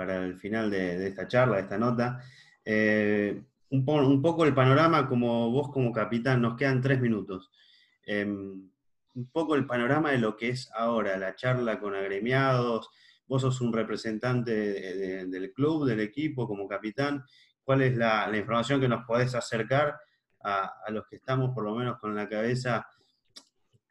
para 0.00 0.24
el 0.24 0.38
final 0.38 0.70
de, 0.70 1.08
esta 1.08 1.28
charla, 1.28 1.56
de 1.56 1.62
esta 1.64 1.76
nota. 1.76 2.24
Eh, 2.64 3.38
un, 3.68 3.84
poco 4.22 4.46
el 4.46 4.54
panorama, 4.54 5.06
como 5.06 5.50
vos 5.50 5.70
como 5.70 5.92
capitán, 5.92 6.40
nos 6.40 6.56
quedan 6.56 6.80
tres 6.80 6.98
minutos. 7.02 7.50
Em, 8.06 8.70
un 9.14 9.30
poco 9.30 9.54
el 9.56 9.66
panorama 9.66 10.10
de 10.12 10.16
lo 10.16 10.38
que 10.38 10.48
es 10.48 10.70
ahora, 10.74 11.18
la 11.18 11.36
charla 11.36 11.78
con 11.78 11.94
agremiados, 11.94 12.88
vos 13.26 13.42
sos 13.42 13.60
un 13.60 13.74
representante 13.74 15.26
del 15.26 15.52
club, 15.52 15.84
del 15.84 16.00
equipo 16.00 16.48
como 16.48 16.66
capitán, 16.66 17.22
¿cuál 17.62 17.82
es 17.82 17.94
la, 17.94 18.34
información 18.34 18.80
que 18.80 18.88
nos 18.88 19.04
podés 19.04 19.34
acercar 19.34 20.00
a, 20.42 20.90
los 20.92 21.06
que 21.08 21.16
estamos 21.16 21.54
por 21.54 21.64
lo 21.64 21.74
menos 21.74 21.98
con 21.98 22.14
la 22.14 22.26
cabeza, 22.26 22.88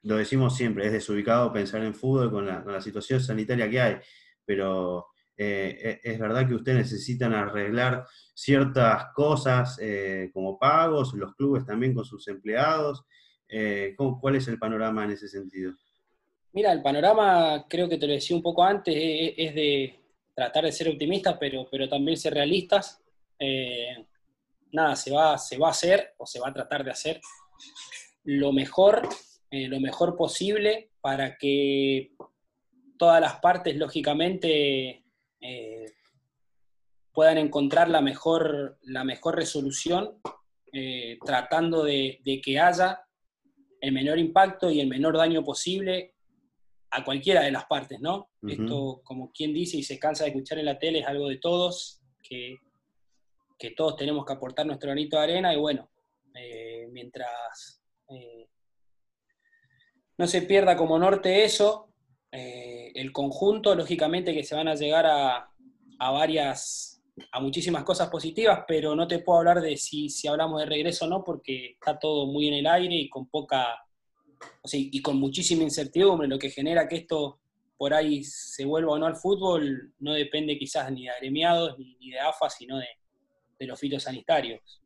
lo 0.02 0.16
decimos 0.16 0.58
siempre, 0.58 0.88
es 0.88 0.92
desubicado 0.92 1.54
pensar 1.54 1.84
en 1.84 1.94
fútbol 1.94 2.32
con 2.32 2.48
la, 2.48 2.64
con 2.64 2.74
la 2.74 2.82
situación 2.82 3.22
sanitaria 3.22 3.70
que 3.70 3.80
hay, 3.80 3.98
pero 4.44 5.10
eh, 5.42 6.02
e, 6.04 6.12
es 6.12 6.20
verdad 6.20 6.46
que 6.46 6.54
ustedes 6.54 6.80
necesitan 6.80 7.34
arreglar 7.34 8.06
ciertas 8.34 9.14
cosas 9.14 9.80
eh, 9.82 10.30
como 10.34 10.60
pagos, 10.60 11.14
los 11.14 11.34
clubes 11.36 11.66
también 11.66 11.94
con 11.94 12.04
sus 12.04 12.28
empleados. 12.28 13.06
Eh, 13.48 13.96
¿Cuál 13.96 14.36
es 14.36 14.50
el 14.50 14.60
panorama 14.60 15.06
en 15.06 15.12
ese 15.12 15.30
sentido? 15.30 15.72
Mira, 16.52 16.74
el 16.74 16.82
panorama, 16.82 17.66
creo 17.70 17.88
que 17.88 17.98
te 17.98 18.06
lo 18.06 18.14
decía 18.14 18.36
un 18.36 18.44
poco 18.44 18.66
antes, 18.66 18.94
es 18.94 19.56
de 19.56 19.98
tratar 20.36 20.66
de 20.66 20.74
ser 20.74 20.90
optimistas, 20.90 21.38
pero, 21.40 21.66
pero 21.72 21.88
también 21.88 22.18
ser 22.18 22.34
realistas. 22.34 23.02
nada, 24.74 24.96
se 24.98 25.12
va, 25.12 25.38
se 25.38 25.58
va 25.58 25.68
a 25.68 25.72
hacer 25.72 26.16
o 26.18 26.26
se 26.26 26.42
va 26.42 26.50
a 26.50 26.54
tratar 26.54 26.84
de 26.84 26.92
hacer 26.92 27.22
lo 28.26 28.52
mejor, 28.52 29.08
lo 29.52 29.80
mejor 29.80 30.18
posible 30.18 30.90
para 31.00 31.38
que 31.38 32.12
todas 32.98 33.22
las 33.22 33.40
partes, 33.40 33.78
lógicamente, 33.78 35.06
eh, 35.42 35.86
puedan 37.14 37.38
encontrar 37.38 37.90
la 37.90 38.02
mejor, 38.02 38.78
la 38.82 39.04
mejor 39.04 39.36
resolución, 39.36 40.20
eh, 40.72 41.18
tratando 41.26 41.84
de, 41.84 42.22
que 42.44 42.60
haya 42.60 43.04
el 43.82 43.92
menor 43.92 44.20
impacto 44.20 44.70
y 44.70 44.82
el 44.82 44.88
menor 44.88 45.18
daño 45.18 45.44
posible 45.44 46.14
a 46.92 47.04
cualquiera 47.04 47.42
de 47.42 47.52
las 47.52 47.66
partes, 47.66 48.00
¿no? 48.00 48.30
Esto, 48.48 49.02
como 49.04 49.32
quien 49.32 49.54
dice 49.54 49.78
y 49.78 49.84
se 49.84 50.00
cansa 50.00 50.24
de 50.24 50.32
escuchar 50.32 50.60
en 50.60 50.66
la 50.66 50.80
tele, 50.80 51.00
es 51.00 51.08
algo 51.08 51.28
de 51.28 51.38
todos, 51.38 52.02
que, 52.22 52.58
que 53.58 53.72
todos 53.72 53.96
tenemos 53.96 54.26
que 54.26 54.34
aportar 54.34 54.66
nuestro 54.66 54.88
granito 54.88 55.18
de 55.18 55.24
arena 55.24 55.54
y 55.54 55.58
bueno, 55.58 55.90
eh, 56.34 56.88
mientras 56.92 57.82
no 60.20 60.28
se 60.28 60.42
pierda 60.42 60.76
como 60.76 61.00
norte 61.00 61.46
eso, 61.46 61.94
eh, 62.30 62.69
el 62.96 63.12
conjunto, 63.12 63.76
lógicamente 63.76 64.34
que 64.34 64.44
se 64.44 64.56
van 64.56 64.68
a 64.68 64.76
llegar 64.76 65.06
a, 65.06 65.50
a, 66.00 66.12
varias, 66.12 67.02
a 67.32 67.40
muchísimas 67.40 67.84
cosas 67.84 68.10
positivas, 68.10 68.64
pero 68.68 68.96
no 68.96 69.08
te 69.08 69.20
puedo 69.20 69.40
hablar 69.40 69.62
de 69.62 69.78
si, 69.78 70.10
si 70.10 70.28
hablamos 70.28 70.62
de 70.62 70.68
regreso 70.68 71.06
o 71.06 71.10
no, 71.10 71.24
porque 71.24 71.72
está 71.72 71.98
todo 71.98 72.26
muy 72.28 72.48
en 72.48 72.56
el 72.56 72.68
aire 72.68 72.96
y 72.96 73.10
con 73.10 73.28
poca 73.28 73.66
y 74.72 75.02
con 75.02 75.20
muchísima 75.20 75.64
incertidumbre, 75.64 76.28
lo 76.28 76.40
que 76.40 76.50
genera 76.50 76.88
que 76.88 76.98
esto 76.98 77.40
por 77.80 77.94
ahí 77.94 78.24
se 78.26 78.66
vuelva 78.66 78.92
o 78.92 79.00
no 79.00 79.06
al 79.06 79.16
fútbol 79.16 79.94
no 80.00 80.14
depende 80.14 80.58
quizás 80.58 80.92
ni 80.92 81.04
de 81.06 81.12
agremiados 81.12 81.78
ni, 81.80 82.12
de 82.12 82.20
AFA, 82.20 82.50
sino 82.50 82.78
de, 82.78 82.88
los 83.66 83.80
fitosanitarios. 83.80 84.82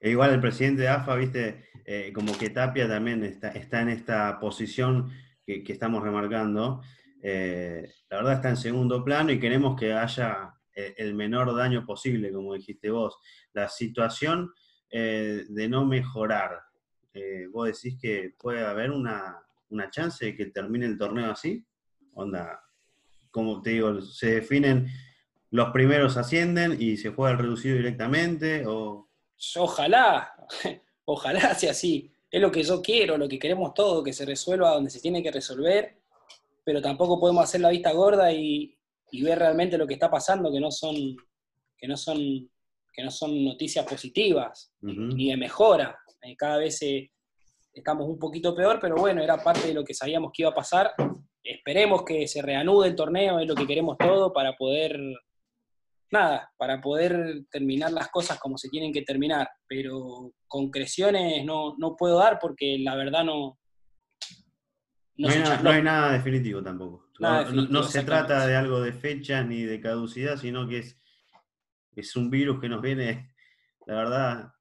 E 0.00 0.10
igual 0.10 0.32
el 0.32 0.40
presidente 0.40 0.82
de 0.82 0.88
AFA, 0.88 1.16
viste, 1.16 1.64
eh, 1.84 2.12
como 2.14 2.36
que 2.38 2.50
Tapia 2.50 2.86
también 2.88 3.24
está, 3.24 3.48
está 3.48 3.82
en 3.82 3.88
esta 3.88 4.38
posición 4.38 5.10
que, 5.44 5.62
estamos 5.66 6.02
remarcando. 6.02 6.82
Eh, 7.22 7.90
la 8.10 8.16
verdad 8.18 8.34
está 8.34 8.50
en 8.50 8.56
segundo 8.56 9.04
plano 9.04 9.32
y 9.32 9.40
queremos 9.40 9.78
que 9.78 9.92
haya 9.92 10.54
eh, 10.74 10.94
el 10.98 11.14
menor 11.14 11.54
daño 11.54 11.84
posible, 11.86 12.32
como 12.32 12.54
dijiste 12.54 12.90
vos. 12.90 13.18
La 13.52 13.68
situación 13.68 14.52
de 14.90 15.66
no 15.68 15.84
mejorar 15.84 16.62
eh, 17.14 17.46
vos 17.46 17.66
decís 17.66 17.96
que 18.00 18.34
puede 18.36 18.66
haber 18.66 18.90
una, 18.90 19.40
chance 19.90 20.24
de 20.24 20.36
que 20.36 20.46
termine 20.46 20.86
el 20.86 20.98
torneo 20.98 21.30
así? 21.30 21.64
Onda, 22.12 22.60
como 23.30 23.62
te 23.62 23.70
digo, 23.70 24.00
se 24.00 24.34
definen, 24.36 24.88
los 25.50 25.70
primeros 25.70 26.16
ascienden 26.16 26.76
y 26.80 26.96
se 26.96 27.10
juega 27.10 27.32
el 27.32 27.38
reducido 27.38 27.76
directamente, 27.76 28.64
o... 28.66 29.08
Ojalá, 29.56 30.34
ojalá 31.04 31.54
sea 31.54 31.70
así. 31.70 32.12
Es 32.34 32.40
lo 32.40 32.50
que 32.50 32.64
yo 32.64 32.82
quiero, 32.82 33.16
lo 33.16 33.28
que 33.28 33.38
queremos 33.38 33.74
todo, 33.74 34.02
que 34.02 34.12
se 34.12 34.26
resuelva 34.26 34.72
donde 34.72 34.90
se 34.90 34.98
tiene 34.98 35.22
que 35.22 35.30
resolver, 35.30 35.98
pero 36.64 36.82
tampoco 36.82 37.20
podemos 37.20 37.44
hacer 37.44 37.60
la 37.60 37.68
vista 37.68 37.92
gorda 37.92 38.32
y, 38.32 38.76
ver 39.22 39.38
realmente 39.38 39.78
lo 39.78 39.86
que 39.86 39.94
está 39.94 40.10
pasando, 40.10 40.50
que 40.50 40.58
no 40.58 40.72
son, 40.72 40.96
que 41.78 41.86
no 41.86 41.96
son, 41.96 42.18
que 42.92 43.04
no 43.04 43.10
son 43.12 43.44
noticias 43.44 43.86
positivas, 43.86 44.72
ni 44.80 45.30
de 45.30 45.36
mejora. 45.36 45.96
Eh, 46.22 46.34
cada 46.36 46.58
vez 46.58 46.80
estamos 47.72 48.08
un 48.08 48.18
poquito 48.18 48.52
peor, 48.52 48.80
pero 48.80 48.96
bueno, 48.96 49.22
era 49.22 49.40
parte 49.40 49.68
de 49.68 49.74
lo 49.74 49.84
que 49.84 49.94
sabíamos 49.94 50.32
que 50.34 50.42
iba 50.42 50.50
a 50.50 50.56
pasar. 50.56 50.90
Esperemos 51.40 52.02
que 52.02 52.26
se 52.26 52.42
reanude 52.42 52.88
el 52.88 52.96
torneo, 52.96 53.38
es 53.38 53.46
lo 53.46 53.54
que 53.54 53.68
queremos 53.68 53.96
todo 53.96 54.32
para 54.32 54.56
poder, 54.56 54.98
nada, 56.10 56.50
para 56.56 56.80
poder 56.80 57.44
terminar 57.50 57.92
las 57.92 58.08
cosas 58.08 58.38
como 58.38 58.58
se 58.58 58.68
tienen 58.68 58.92
que 58.92 59.02
terminar. 59.02 59.48
Pero 59.66 60.32
concreciones 60.46 61.44
no, 61.44 61.74
no 61.78 61.96
puedo 61.96 62.18
dar 62.18 62.38
porque 62.40 62.78
la 62.78 62.94
verdad 62.96 63.24
no... 63.24 63.58
No, 65.16 65.28
hay, 65.28 65.82
nada, 65.82 66.12
definitivo 66.12 66.60
tampoco. 66.60 67.08
no, 67.20 67.82
se 67.84 68.02
trata 68.02 68.48
de 68.48 68.56
algo 68.56 68.80
de 68.80 68.92
fecha 68.92 69.44
ni 69.44 69.62
de 69.62 69.80
caducidad, 69.80 70.36
sino 70.36 70.66
que 70.66 70.78
es, 70.78 71.00
es 71.94 72.16
un 72.16 72.30
virus 72.30 72.60
que 72.60 72.68
nos 72.68 72.82
viene, 72.82 73.32
la 73.86 73.94
verdad, 73.94 74.53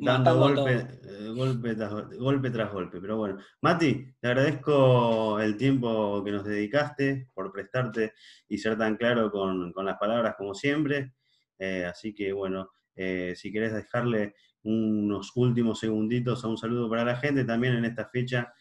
dando 0.00 0.38
golpe, 0.38 0.86
eh, 1.04 1.32
golpe, 1.34 1.74
tras, 1.74 1.92
golpe 2.18 2.50
tras 2.50 2.72
golpe. 2.72 3.00
Pero 3.00 3.18
bueno, 3.18 3.38
Mati, 3.60 4.14
te 4.20 4.28
agradezco 4.28 5.40
el 5.40 5.56
tiempo 5.56 6.22
que 6.24 6.32
nos 6.32 6.44
dedicaste 6.44 7.28
por 7.34 7.52
prestarte 7.52 8.14
y 8.48 8.58
ser 8.58 8.78
tan 8.78 8.96
claro 8.96 9.30
con, 9.30 9.72
las 9.84 9.98
palabras 9.98 10.34
como 10.36 10.54
siempre. 10.54 11.14
Eh, 11.58 11.84
así 11.84 12.14
que 12.14 12.32
bueno, 12.32 12.70
eh, 12.96 13.34
si 13.36 13.52
querés 13.52 13.74
dejarle 13.74 14.34
unos 14.62 15.32
últimos 15.36 15.78
segunditos 15.78 16.44
a 16.44 16.48
un 16.48 16.58
saludo 16.58 16.88
para 16.88 17.04
la 17.04 17.16
gente 17.16 17.44
también 17.44 17.74
en 17.74 17.84
esta 17.84 18.08
fecha, 18.08 18.52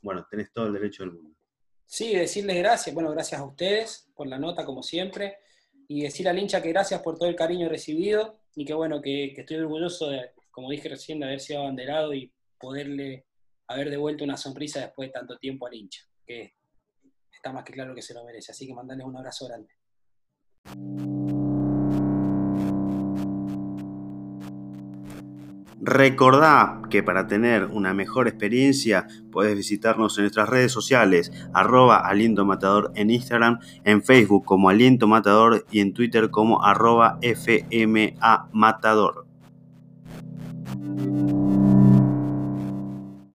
bueno, 0.00 0.26
tenés 0.30 0.52
todo 0.52 0.66
el 0.66 0.72
derecho 0.72 1.04
del 1.04 1.12
mundo. 1.12 1.36
Sí, 1.86 2.14
decirles 2.14 2.56
gracias, 2.56 2.94
bueno, 2.94 3.10
gracias 3.10 3.40
a 3.40 3.44
ustedes 3.44 4.10
por 4.14 4.26
la 4.26 4.38
nota 4.38 4.64
como 4.64 4.82
siempre 4.82 5.36
y 5.86 6.02
decir 6.02 6.28
al 6.28 6.38
hincha 6.38 6.62
que 6.62 6.70
gracias 6.70 7.02
por 7.02 7.18
todo 7.18 7.28
el 7.28 7.36
cariño 7.36 7.68
recibido 7.68 8.41
y 8.54 8.64
que 8.64 8.74
bueno, 8.74 9.00
que, 9.00 9.32
estoy 9.36 9.56
orgulloso 9.56 10.08
de, 10.10 10.30
como 10.50 10.70
dije 10.70 10.88
recién, 10.88 11.20
de 11.20 11.26
haber 11.26 11.40
sido 11.40 11.60
abanderado 11.60 12.12
y 12.12 12.30
poderle 12.58 13.26
haber 13.68 13.90
devuelto 13.90 14.24
una 14.24 14.36
sonrisa 14.36 14.80
después 14.80 15.08
de 15.08 15.12
tanto 15.12 15.38
tiempo 15.38 15.66
al 15.66 15.74
hincha, 15.74 16.02
que 16.26 16.54
está 17.32 17.52
más 17.52 17.64
que 17.64 17.72
claro 17.72 17.94
que 17.94 18.02
se 18.02 18.14
lo 18.14 18.24
merece. 18.24 18.52
Así 18.52 18.66
que 18.66 18.74
mandarles 18.74 19.06
un 19.06 19.16
abrazo 19.16 19.46
grande. 19.46 21.41
Recordá 25.84 26.80
que 26.90 27.02
para 27.02 27.26
tener 27.26 27.64
una 27.64 27.92
mejor 27.92 28.28
experiencia 28.28 29.08
puedes 29.32 29.56
visitarnos 29.56 30.16
en 30.16 30.22
nuestras 30.22 30.48
redes 30.48 30.70
sociales, 30.70 31.32
arroba 31.52 31.96
aliento 31.96 32.44
matador 32.44 32.92
en 32.94 33.10
Instagram, 33.10 33.58
en 33.82 34.00
Facebook 34.04 34.44
como 34.44 34.68
aliento 34.68 35.08
matador 35.08 35.66
y 35.72 35.80
en 35.80 35.92
Twitter 35.92 36.30
como 36.30 36.64
arroba 36.64 37.18
FMA 37.20 38.48
matador. 38.52 39.26